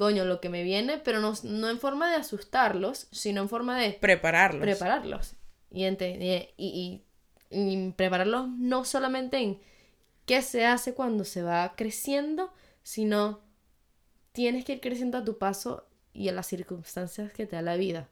coño, 0.01 0.25
lo 0.25 0.41
que 0.41 0.49
me 0.49 0.63
viene, 0.63 0.97
pero 0.97 1.21
no, 1.21 1.35
no 1.45 1.69
en 1.69 1.79
forma 1.79 2.11
de 2.11 2.17
asustarlos, 2.17 3.07
sino 3.13 3.43
en 3.43 3.49
forma 3.51 3.79
de 3.79 3.93
Prepararlos. 3.93 4.63
prepararlos. 4.63 5.35
Y, 5.71 5.85
y, 5.87 6.49
y- 6.57 7.03
y 7.51 7.91
prepararlos 7.93 8.49
no 8.49 8.85
solamente 8.87 9.37
en 9.39 9.61
qué 10.25 10.41
se 10.41 10.65
hace 10.65 10.95
cuando 10.95 11.25
se 11.25 11.43
va 11.43 11.75
creciendo, 11.77 12.51
sino 12.83 13.41
tienes 14.33 14.65
que 14.65 14.73
ir 14.75 14.81
creciendo 14.81 15.19
a 15.19 15.25
tu 15.25 15.37
paso 15.37 15.87
y 16.15 16.29
a 16.29 16.33
las 16.33 16.47
circunstancias 16.47 17.33
que 17.33 17.47
te 17.47 17.57
da 17.57 17.63
la 17.63 17.77
vida. 17.77 18.09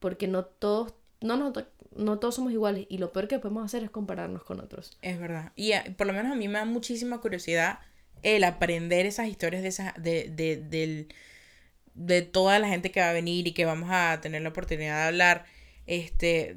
Porque 0.00 0.26
no 0.28 0.44
todos, 0.44 0.94
no, 1.20 1.52
to- 1.52 1.66
no 1.94 2.18
todos 2.18 2.34
somos 2.34 2.52
iguales 2.52 2.86
y 2.88 2.98
lo 2.98 3.12
peor 3.12 3.28
que 3.28 3.38
podemos 3.38 3.64
hacer 3.64 3.84
es 3.84 3.90
compararnos 3.90 4.42
con 4.42 4.60
otros. 4.60 4.98
Es 5.00 5.18
verdad. 5.20 5.52
Y 5.56 5.72
por 5.96 6.06
lo 6.08 6.12
menos 6.12 6.32
a 6.32 6.34
mí 6.34 6.48
me 6.48 6.58
da 6.58 6.64
muchísima 6.64 7.20
curiosidad 7.20 7.78
el 8.24 8.44
aprender 8.44 9.06
esas 9.06 9.28
historias 9.28 9.62
de, 9.62 9.68
esa, 9.68 9.94
de, 9.98 10.28
de, 10.30 11.08
de 11.94 12.22
toda 12.22 12.58
la 12.58 12.68
gente 12.68 12.90
que 12.90 13.00
va 13.00 13.10
a 13.10 13.12
venir 13.12 13.46
y 13.48 13.52
que 13.52 13.64
vamos 13.64 13.90
a 13.92 14.20
tener 14.20 14.42
la 14.42 14.50
oportunidad 14.50 15.02
de 15.02 15.08
hablar. 15.08 15.46
Este, 15.86 16.56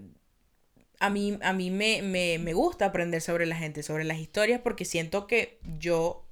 a 0.99 1.09
mí, 1.09 1.37
a 1.41 1.53
mí 1.53 1.71
me, 1.71 2.01
me, 2.01 2.39
me 2.39 2.53
gusta 2.53 2.85
aprender 2.87 3.21
sobre 3.21 3.45
la 3.45 3.55
gente, 3.55 3.83
sobre 3.83 4.03
las 4.03 4.19
historias, 4.19 4.61
porque 4.61 4.85
siento 4.85 5.27
que 5.27 5.59
yo, 5.79 6.25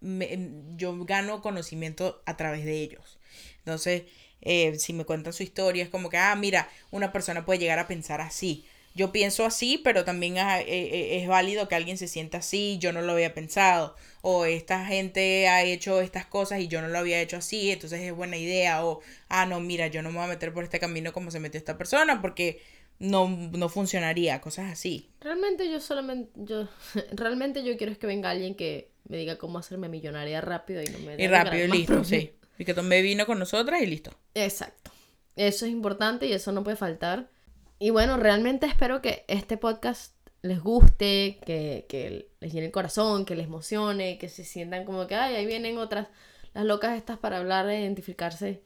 me- 0.00 0.38
yo 0.76 1.04
gano 1.04 1.42
conocimiento 1.42 2.22
a 2.26 2.36
través 2.36 2.64
de 2.64 2.80
ellos. 2.82 3.18
Entonces, 3.58 4.04
eh, 4.40 4.78
si 4.78 4.92
me 4.92 5.04
cuentan 5.04 5.32
su 5.32 5.42
historia, 5.42 5.82
es 5.82 5.88
como 5.90 6.08
que, 6.10 6.16
ah, 6.18 6.34
mira, 6.36 6.68
una 6.90 7.12
persona 7.12 7.44
puede 7.44 7.58
llegar 7.60 7.78
a 7.78 7.88
pensar 7.88 8.20
así. 8.20 8.64
Yo 8.98 9.12
pienso 9.12 9.44
así, 9.44 9.78
pero 9.78 10.04
también 10.04 10.38
ah, 10.38 10.60
eh, 10.60 10.66
eh, 10.66 11.22
es 11.22 11.28
válido 11.28 11.68
que 11.68 11.76
alguien 11.76 11.96
se 11.96 12.08
sienta 12.08 12.38
así, 12.38 12.78
yo 12.80 12.92
no 12.92 13.00
lo 13.00 13.12
había 13.12 13.32
pensado. 13.32 13.94
O 14.22 14.44
esta 14.44 14.84
gente 14.86 15.46
ha 15.46 15.62
hecho 15.62 16.00
estas 16.00 16.26
cosas 16.26 16.58
y 16.58 16.66
yo 16.66 16.82
no 16.82 16.88
lo 16.88 16.98
había 16.98 17.20
hecho 17.20 17.36
así, 17.36 17.70
entonces 17.70 18.00
es 18.00 18.12
buena 18.12 18.36
idea. 18.36 18.84
O, 18.84 19.00
ah, 19.28 19.46
no, 19.46 19.60
mira, 19.60 19.86
yo 19.86 20.02
no 20.02 20.10
me 20.10 20.16
voy 20.16 20.24
a 20.24 20.30
meter 20.30 20.52
por 20.52 20.64
este 20.64 20.80
camino 20.80 21.12
como 21.12 21.30
se 21.30 21.38
metió 21.38 21.58
esta 21.58 21.78
persona 21.78 22.20
porque 22.20 22.60
no, 22.98 23.28
no 23.28 23.68
funcionaría, 23.68 24.40
cosas 24.40 24.72
así. 24.72 25.08
Realmente 25.20 25.70
yo 25.70 25.78
solamente, 25.78 26.32
yo, 26.34 26.68
realmente 27.12 27.62
yo 27.62 27.76
quiero 27.76 27.92
es 27.92 27.98
que 27.98 28.08
venga 28.08 28.30
alguien 28.30 28.56
que 28.56 28.90
me 29.08 29.16
diga 29.16 29.38
cómo 29.38 29.60
hacerme 29.60 29.88
millonaria 29.88 30.40
rápido 30.40 30.82
y 30.82 30.86
no 30.86 30.98
me 30.98 31.22
Y 31.22 31.28
rápido 31.28 31.66
y 31.66 31.68
listo, 31.68 32.02
sí. 32.02 32.32
Y 32.58 32.64
que 32.64 32.74
tome 32.74 33.00
vino 33.00 33.26
con 33.26 33.38
nosotras 33.38 33.80
y 33.80 33.86
listo. 33.86 34.10
Exacto. 34.34 34.90
Eso 35.36 35.66
es 35.66 35.70
importante 35.70 36.26
y 36.26 36.32
eso 36.32 36.50
no 36.50 36.64
puede 36.64 36.76
faltar. 36.76 37.30
Y 37.78 37.90
bueno, 37.90 38.16
realmente 38.16 38.66
espero 38.66 39.00
que 39.00 39.24
este 39.28 39.56
podcast 39.56 40.14
les 40.42 40.60
guste, 40.60 41.38
que, 41.44 41.86
que 41.88 42.30
les 42.40 42.52
llene 42.52 42.66
el 42.66 42.72
corazón, 42.72 43.24
que 43.24 43.36
les 43.36 43.46
emocione, 43.46 44.18
que 44.18 44.28
se 44.28 44.44
sientan 44.44 44.84
como 44.84 45.06
que, 45.06 45.14
ay, 45.14 45.36
ahí 45.36 45.46
vienen 45.46 45.78
otras, 45.78 46.08
las 46.54 46.64
locas 46.64 46.96
estas 46.96 47.18
para 47.18 47.38
hablar, 47.38 47.66
de 47.66 47.80
identificarse 47.80 48.62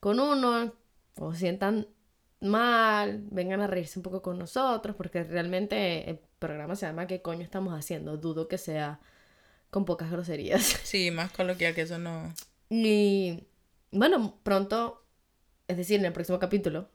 con 0.00 0.20
uno, 0.20 0.72
o 1.16 1.34
sientan 1.34 1.88
mal, 2.40 3.24
vengan 3.30 3.60
a 3.60 3.66
reírse 3.66 3.98
un 3.98 4.02
poco 4.02 4.22
con 4.22 4.38
nosotros, 4.38 4.96
porque 4.96 5.24
realmente 5.24 6.10
el 6.10 6.18
programa 6.38 6.76
se 6.76 6.86
llama 6.86 7.06
¿Qué 7.06 7.22
coño 7.22 7.42
estamos 7.42 7.72
haciendo? 7.72 8.16
Dudo 8.16 8.48
que 8.48 8.58
sea 8.58 9.00
con 9.70 9.84
pocas 9.84 10.10
groserías. 10.10 10.62
Sí, 10.84 11.10
más 11.10 11.32
coloquial 11.32 11.74
que 11.74 11.82
eso 11.82 11.98
no. 11.98 12.32
Y 12.68 13.46
bueno, 13.90 14.38
pronto, 14.42 15.04
es 15.68 15.76
decir, 15.76 16.00
en 16.00 16.06
el 16.06 16.12
próximo 16.12 16.38
capítulo, 16.38 16.88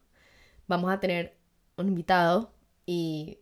vamos 0.68 0.92
a 0.92 1.00
tener 1.00 1.41
un 1.82 1.90
invitado 1.90 2.54
y 2.86 3.40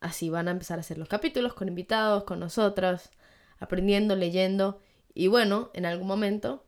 así 0.00 0.30
van 0.30 0.48
a 0.48 0.50
empezar 0.50 0.78
a 0.78 0.80
hacer 0.80 0.98
los 0.98 1.08
capítulos 1.08 1.54
con 1.54 1.68
invitados, 1.68 2.24
con 2.24 2.40
nosotros, 2.40 3.10
aprendiendo, 3.58 4.16
leyendo. 4.16 4.80
Y 5.14 5.28
bueno, 5.28 5.70
en 5.74 5.86
algún 5.86 6.06
momento, 6.06 6.64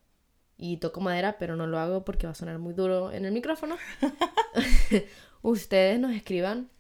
y 0.56 0.78
toco 0.78 1.00
madera, 1.00 1.37
pero 1.38 1.56
no 1.56 1.66
lo 1.66 1.78
hago 1.78 2.04
porque 2.04 2.26
va 2.26 2.32
a 2.32 2.35
sonar 2.35 2.59
muy 2.59 2.74
duro 2.74 3.12
en 3.12 3.24
el 3.24 3.32
micrófono, 3.32 3.76
ustedes 5.42 5.98
nos 6.00 6.12
escriban 6.12 6.70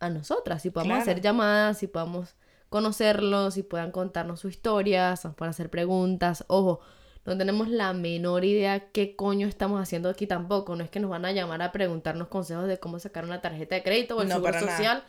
a 0.00 0.10
nosotras 0.10 0.64
y 0.66 0.70
podamos 0.70 0.98
hacer 0.98 1.20
llamadas 1.20 1.82
y 1.82 1.86
podamos 1.86 2.34
conocerlos 2.70 3.56
y 3.56 3.62
puedan 3.62 3.92
contarnos 3.92 4.40
sus 4.40 4.52
historias, 4.52 5.24
nos 5.24 5.34
puedan 5.34 5.50
hacer 5.50 5.70
preguntas. 5.70 6.44
Ojo, 6.48 6.80
no 7.24 7.36
tenemos 7.36 7.68
la 7.68 7.92
menor 7.92 8.44
idea 8.44 8.90
qué 8.92 9.14
coño 9.14 9.46
estamos 9.46 9.80
haciendo 9.80 10.08
aquí 10.08 10.26
tampoco. 10.26 10.74
No 10.74 10.84
es 10.84 10.90
que 10.90 11.00
nos 11.00 11.10
van 11.10 11.24
a 11.24 11.32
llamar 11.32 11.62
a 11.62 11.72
preguntarnos 11.72 12.28
consejos 12.28 12.66
de 12.66 12.78
cómo 12.78 12.98
sacar 12.98 13.24
una 13.24 13.40
tarjeta 13.40 13.74
de 13.74 13.82
crédito 13.82 14.16
o 14.16 14.22
el 14.22 14.28
seguro 14.28 14.58
social. 14.58 15.04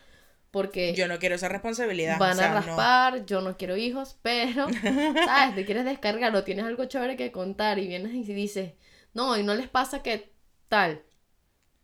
Porque 0.51 0.93
yo 0.93 1.07
no 1.07 1.17
quiero 1.17 1.35
esa 1.35 1.47
responsabilidad. 1.47 2.19
Van 2.19 2.37
a 2.39 2.53
raspar, 2.53 3.25
yo 3.25 3.39
no 3.39 3.55
quiero 3.55 3.77
hijos, 3.77 4.17
pero, 4.21 4.67
¿sabes? 5.25 5.55
Te 5.55 5.65
quieres 5.65 5.85
descargar 5.85 6.35
o 6.35 6.43
tienes 6.43 6.65
algo 6.65 6.83
chévere 6.85 7.15
que 7.15 7.31
contar 7.31 7.79
y 7.79 7.87
vienes 7.87 8.13
y 8.13 8.33
dices, 8.33 8.73
no, 9.13 9.37
y 9.37 9.43
no 9.43 9.55
les 9.55 9.69
pasa 9.69 10.03
que 10.03 10.33
tal. 10.67 11.01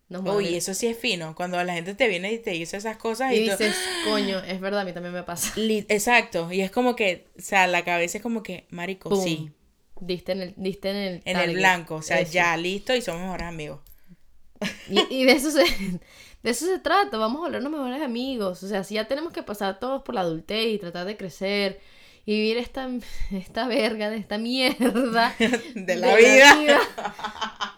Uy, 0.09 0.55
eso 0.55 0.73
sí 0.73 0.87
es 0.87 0.97
fino. 0.97 1.35
Cuando 1.35 1.61
la 1.63 1.73
gente 1.73 1.93
te 1.93 2.07
viene 2.07 2.31
y 2.31 2.39
te 2.39 2.51
dice 2.51 2.77
esas 2.77 2.97
cosas 2.97 3.33
y, 3.33 3.39
dices, 3.39 3.75
coño, 4.05 4.39
es 4.39 4.59
verdad, 4.59 4.81
a 4.81 4.85
mí 4.85 4.93
también 4.93 5.13
me 5.13 5.23
pasa. 5.23 5.53
Exacto. 5.57 6.51
Y 6.51 6.61
es 6.61 6.71
como 6.71 6.95
que, 6.95 7.27
o 7.37 7.41
sea, 7.41 7.67
la 7.67 7.85
cabeza 7.85 8.17
es 8.17 8.23
como 8.23 8.43
que, 8.43 8.67
marico, 8.69 9.15
sí. 9.15 9.51
Diste 10.01 10.31
en 10.31 10.41
el, 10.41 10.53
diste 10.57 10.89
en 10.89 10.95
el, 10.95 11.21
en 11.25 11.37
el 11.37 11.55
blanco. 11.55 11.95
O 11.95 12.01
sea, 12.01 12.21
ya 12.21 12.55
listo 12.57 12.95
y 12.95 13.01
somos 13.01 13.21
mejores 13.21 13.47
amigos. 13.47 13.81
Y, 14.89 14.99
y 15.09 15.25
de 15.25 15.33
eso 15.33 15.51
se, 15.51 15.63
de 16.43 16.49
eso 16.49 16.65
se 16.65 16.79
trata. 16.79 17.17
Vamos 17.17 17.39
a 17.39 17.45
volvernos 17.45 17.71
mejores 17.71 18.01
amigos. 18.01 18.63
O 18.63 18.67
sea, 18.67 18.83
si 18.83 18.95
ya 18.95 19.07
tenemos 19.07 19.33
que 19.33 19.43
pasar 19.43 19.79
todos 19.79 20.03
por 20.03 20.15
la 20.15 20.21
adultez 20.21 20.67
y 20.67 20.79
tratar 20.79 21.05
de 21.05 21.17
crecer 21.17 21.79
y 22.27 22.33
vivir 22.33 22.57
esta, 22.57 22.89
esta 23.31 23.69
verga 23.69 24.09
de 24.09 24.17
esta 24.17 24.37
mierda 24.37 25.33
de 25.75 25.95
la, 25.95 26.13
vida. 26.17 26.81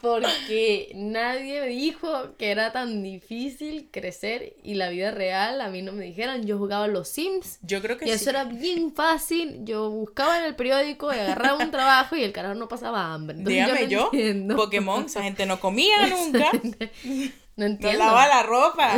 Porque 0.02 0.92
nadie 0.96 1.62
me 1.62 1.68
dijo 1.68 2.36
que 2.36 2.50
era 2.50 2.72
tan 2.72 3.04
difícil 3.04 3.90
crecer 3.92 4.56
y 4.64 4.74
la 4.74 4.90
vida 4.90 5.12
real, 5.12 5.62
a 5.62 5.70
mí 5.70 5.84
no 5.84 5.92
me 5.92 6.04
dijeron, 6.04 6.48
yo 6.48 6.58
jugaba 6.58 6.88
los 6.88 7.10
Sims. 7.10 7.60
Yo 7.62 7.80
creo 7.80 8.00
que 8.00 8.08
y 8.08 8.10
eso 8.10 8.32
era 8.32 8.46
bien 8.46 8.92
fácil, 8.92 9.60
yo 9.66 9.92
buscaba 9.92 10.40
en 10.40 10.46
el 10.46 10.56
periódico 10.56 11.14
y 11.14 11.20
agarraba 11.20 11.64
un 11.64 11.70
trabajo 11.70 12.16
y 12.16 12.24
el 12.24 12.32
carajo 12.32 12.56
no 12.56 12.68
pasaba 12.68 13.14
hambre. 13.14 13.38
Dígame 13.38 13.88
yo, 13.88 14.10
Pokémon, 14.56 15.06
esa 15.06 15.22
gente 15.22 15.46
no 15.46 15.60
comía 15.60 16.08
nunca. 16.08 16.50
no 17.56 17.66
entiendo. 17.66 18.00
No 18.00 18.06
lava 18.06 18.28
la 18.28 18.42
ropa. 18.42 18.98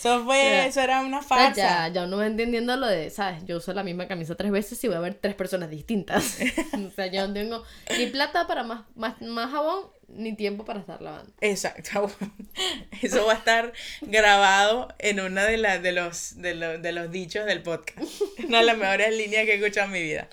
Eso 0.00 0.24
fue, 0.24 0.66
eso 0.66 0.80
era 0.80 1.02
una 1.02 1.20
farsa. 1.20 1.54
Ya, 1.54 1.88
ya 1.88 2.04
uno 2.04 2.16
va 2.16 2.26
entendiendo 2.26 2.74
lo 2.74 2.86
de, 2.86 3.10
¿sabes? 3.10 3.44
Yo 3.44 3.58
uso 3.58 3.74
la 3.74 3.82
misma 3.82 4.08
camisa 4.08 4.34
tres 4.34 4.50
veces 4.50 4.82
y 4.82 4.88
voy 4.88 4.96
a 4.96 5.00
ver 5.00 5.12
tres 5.12 5.34
personas 5.34 5.68
distintas. 5.68 6.38
o 6.72 6.90
sea, 6.90 7.08
yo 7.08 7.28
no 7.28 7.34
tengo 7.34 7.62
ni 7.98 8.06
plata 8.06 8.46
para 8.46 8.62
más, 8.62 8.84
más, 8.94 9.20
más 9.20 9.50
jabón 9.50 9.90
ni 10.08 10.34
tiempo 10.34 10.64
para 10.64 10.80
estar 10.80 11.02
lavando. 11.02 11.30
Exacto. 11.42 12.10
Eso 13.02 13.26
va 13.26 13.34
a 13.34 13.36
estar 13.36 13.74
grabado 14.00 14.88
en 14.98 15.20
una 15.20 15.44
de, 15.44 15.58
las 15.58 15.82
de, 15.82 15.92
los, 15.92 16.40
de, 16.40 16.54
los, 16.54 16.80
de 16.80 16.92
los 16.92 17.10
dichos 17.10 17.44
del 17.44 17.62
podcast. 17.62 18.00
Una 18.42 18.60
de 18.60 18.64
las 18.64 18.78
mejores 18.78 19.14
líneas 19.14 19.44
que 19.44 19.52
he 19.52 19.56
escuchado 19.56 19.88
en 19.88 19.92
mi 19.92 20.02
vida. 20.02 20.30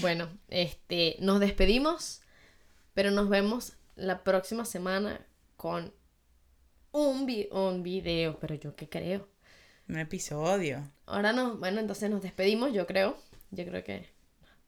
Bueno, 0.00 0.30
este, 0.48 1.16
nos 1.18 1.38
despedimos, 1.38 2.22
pero 2.94 3.10
nos 3.10 3.28
vemos 3.28 3.74
la 3.94 4.24
próxima 4.24 4.64
semana 4.64 5.20
con 5.58 5.92
un, 6.92 7.28
un 7.50 7.82
video, 7.82 8.38
pero 8.38 8.54
yo 8.54 8.76
qué 8.76 8.88
creo. 8.88 9.28
Un 9.88 9.98
episodio. 9.98 10.88
Ahora 11.06 11.32
no, 11.32 11.56
bueno, 11.56 11.80
entonces 11.80 12.08
nos 12.08 12.22
despedimos, 12.22 12.72
yo 12.72 12.86
creo. 12.86 13.16
Yo 13.50 13.64
creo 13.64 13.82
que... 13.82 14.08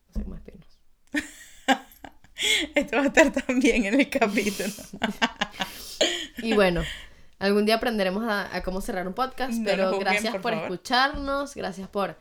No 0.08 0.14
sé 0.14 0.22
cómo 0.22 0.34
despedirnos. 0.34 0.78
Esto 2.74 2.96
va 2.96 3.02
a 3.04 3.06
estar 3.06 3.32
también 3.32 3.84
en 3.84 4.00
el 4.00 4.10
capítulo. 4.10 4.72
y 6.38 6.52
bueno, 6.54 6.82
algún 7.38 7.64
día 7.64 7.76
aprenderemos 7.76 8.24
a, 8.26 8.62
cómo 8.62 8.80
cerrar 8.80 9.06
un 9.06 9.14
podcast, 9.14 9.54
pero 9.64 9.98
gracias 9.98 10.36
por, 10.36 10.52
escucharnos, 10.52 11.54
gracias 11.54 11.88
por 11.88 12.18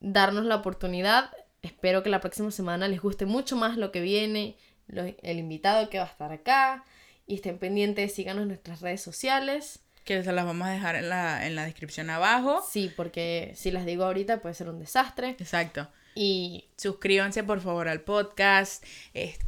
darnos 0.00 0.44
la 0.44 0.56
oportunidad. 0.56 1.30
Espero 1.60 2.02
que 2.02 2.10
la 2.10 2.20
próxima 2.20 2.50
semana 2.50 2.88
les 2.88 3.00
guste 3.00 3.26
mucho 3.26 3.56
más 3.56 3.76
lo 3.76 3.92
que 3.92 4.00
viene, 4.00 4.56
el 4.88 5.38
invitado 5.38 5.90
que 5.90 5.98
va 5.98 6.04
a 6.04 6.08
estar 6.08 6.32
acá. 6.32 6.84
Y 7.26 7.36
estén 7.36 7.58
pendientes, 7.58 8.14
síganos 8.14 8.42
en 8.42 8.48
nuestras 8.48 8.80
redes 8.80 9.00
sociales. 9.00 9.80
Que 10.04 10.22
se 10.22 10.32
las 10.32 10.44
vamos 10.44 10.66
a 10.66 10.72
dejar 10.72 10.96
en 10.96 11.08
la, 11.08 11.46
en 11.46 11.54
la 11.54 11.64
descripción 11.64 12.10
abajo. 12.10 12.64
Sí, 12.68 12.92
porque 12.96 13.52
si 13.54 13.70
las 13.70 13.86
digo 13.86 14.04
ahorita 14.04 14.42
puede 14.42 14.54
ser 14.54 14.68
un 14.68 14.80
desastre. 14.80 15.36
Exacto. 15.38 15.88
Y 16.14 16.68
suscríbanse 16.76 17.42
por 17.42 17.60
favor 17.60 17.88
al 17.88 18.02
podcast, 18.02 18.84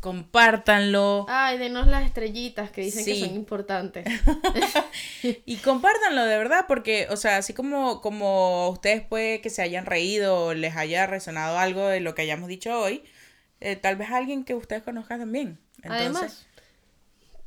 compártanlo. 0.00 1.26
Ay, 1.28 1.58
denos 1.58 1.86
las 1.86 2.06
estrellitas 2.06 2.70
que 2.70 2.80
dicen 2.80 3.04
que 3.04 3.20
son 3.20 3.34
importantes. 3.34 4.06
y 5.22 5.56
compártanlo 5.56 6.24
de 6.24 6.38
verdad, 6.38 6.64
porque, 6.66 7.06
o 7.10 7.16
sea, 7.16 7.36
así 7.36 7.52
como, 7.52 8.00
como 8.00 8.70
ustedes 8.70 9.02
puede 9.02 9.42
que 9.42 9.50
se 9.50 9.60
hayan 9.60 9.84
reído 9.84 10.46
o 10.46 10.54
les 10.54 10.74
haya 10.76 11.06
resonado 11.06 11.58
algo 11.58 11.86
de 11.86 12.00
lo 12.00 12.14
que 12.14 12.22
hayamos 12.22 12.48
dicho 12.48 12.78
hoy, 12.78 13.04
eh, 13.60 13.76
tal 13.76 13.96
vez 13.96 14.10
alguien 14.10 14.44
que 14.44 14.54
ustedes 14.54 14.82
conozcan 14.82 15.20
también. 15.20 15.58
Entonces, 15.82 16.06
Además, 16.06 16.46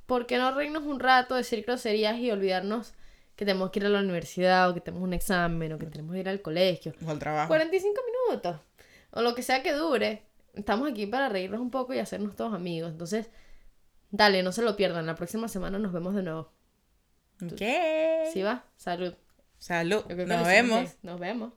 ¿por 0.08 0.26
qué 0.26 0.38
no 0.38 0.52
reírnos 0.52 0.84
un 0.84 1.00
rato, 1.00 1.36
decir 1.36 1.64
groserías 1.64 2.18
y 2.18 2.32
olvidarnos 2.32 2.94
que 3.36 3.46
tenemos 3.46 3.70
que 3.70 3.80
ir 3.80 3.86
a 3.86 3.90
la 3.90 4.00
universidad 4.00 4.70
o 4.70 4.74
que 4.74 4.82
tenemos 4.82 5.04
un 5.04 5.14
examen 5.14 5.74
o 5.74 5.78
que 5.78 5.86
tenemos 5.86 6.14
que 6.14 6.22
ir 6.22 6.30
al 6.30 6.42
colegio? 6.42 6.94
O 7.06 7.12
al 7.12 7.20
trabajo. 7.20 7.50
45 7.50 8.02
minutos. 8.28 8.60
O 9.12 9.22
lo 9.22 9.36
que 9.36 9.44
sea 9.44 9.62
que 9.62 9.74
dure. 9.74 10.24
Estamos 10.56 10.90
aquí 10.90 11.06
para 11.06 11.30
reírnos 11.30 11.62
un 11.62 11.70
poco 11.70 11.94
y 11.94 12.00
hacernos 12.00 12.36
todos 12.36 12.56
amigos. 12.56 12.90
Entonces, 12.92 13.30
dale, 14.10 14.42
no 14.42 14.52
se 14.52 14.64
lo 14.64 14.76
pierdan. 14.76 15.06
La 15.06 15.16
próxima 15.16 15.48
semana 15.48 15.78
nos 15.78 15.94
vemos 15.94 16.16
de 16.16 16.24
nuevo. 16.24 16.52
¿Qué? 17.56 18.30
¿Sí 18.34 18.42
va? 18.42 18.64
Salud. 18.76 19.14
Salud. 19.60 20.04
Nos 20.08 20.48
vemos. 20.48 20.98
Nos 21.04 21.20
vemos. 21.20 21.54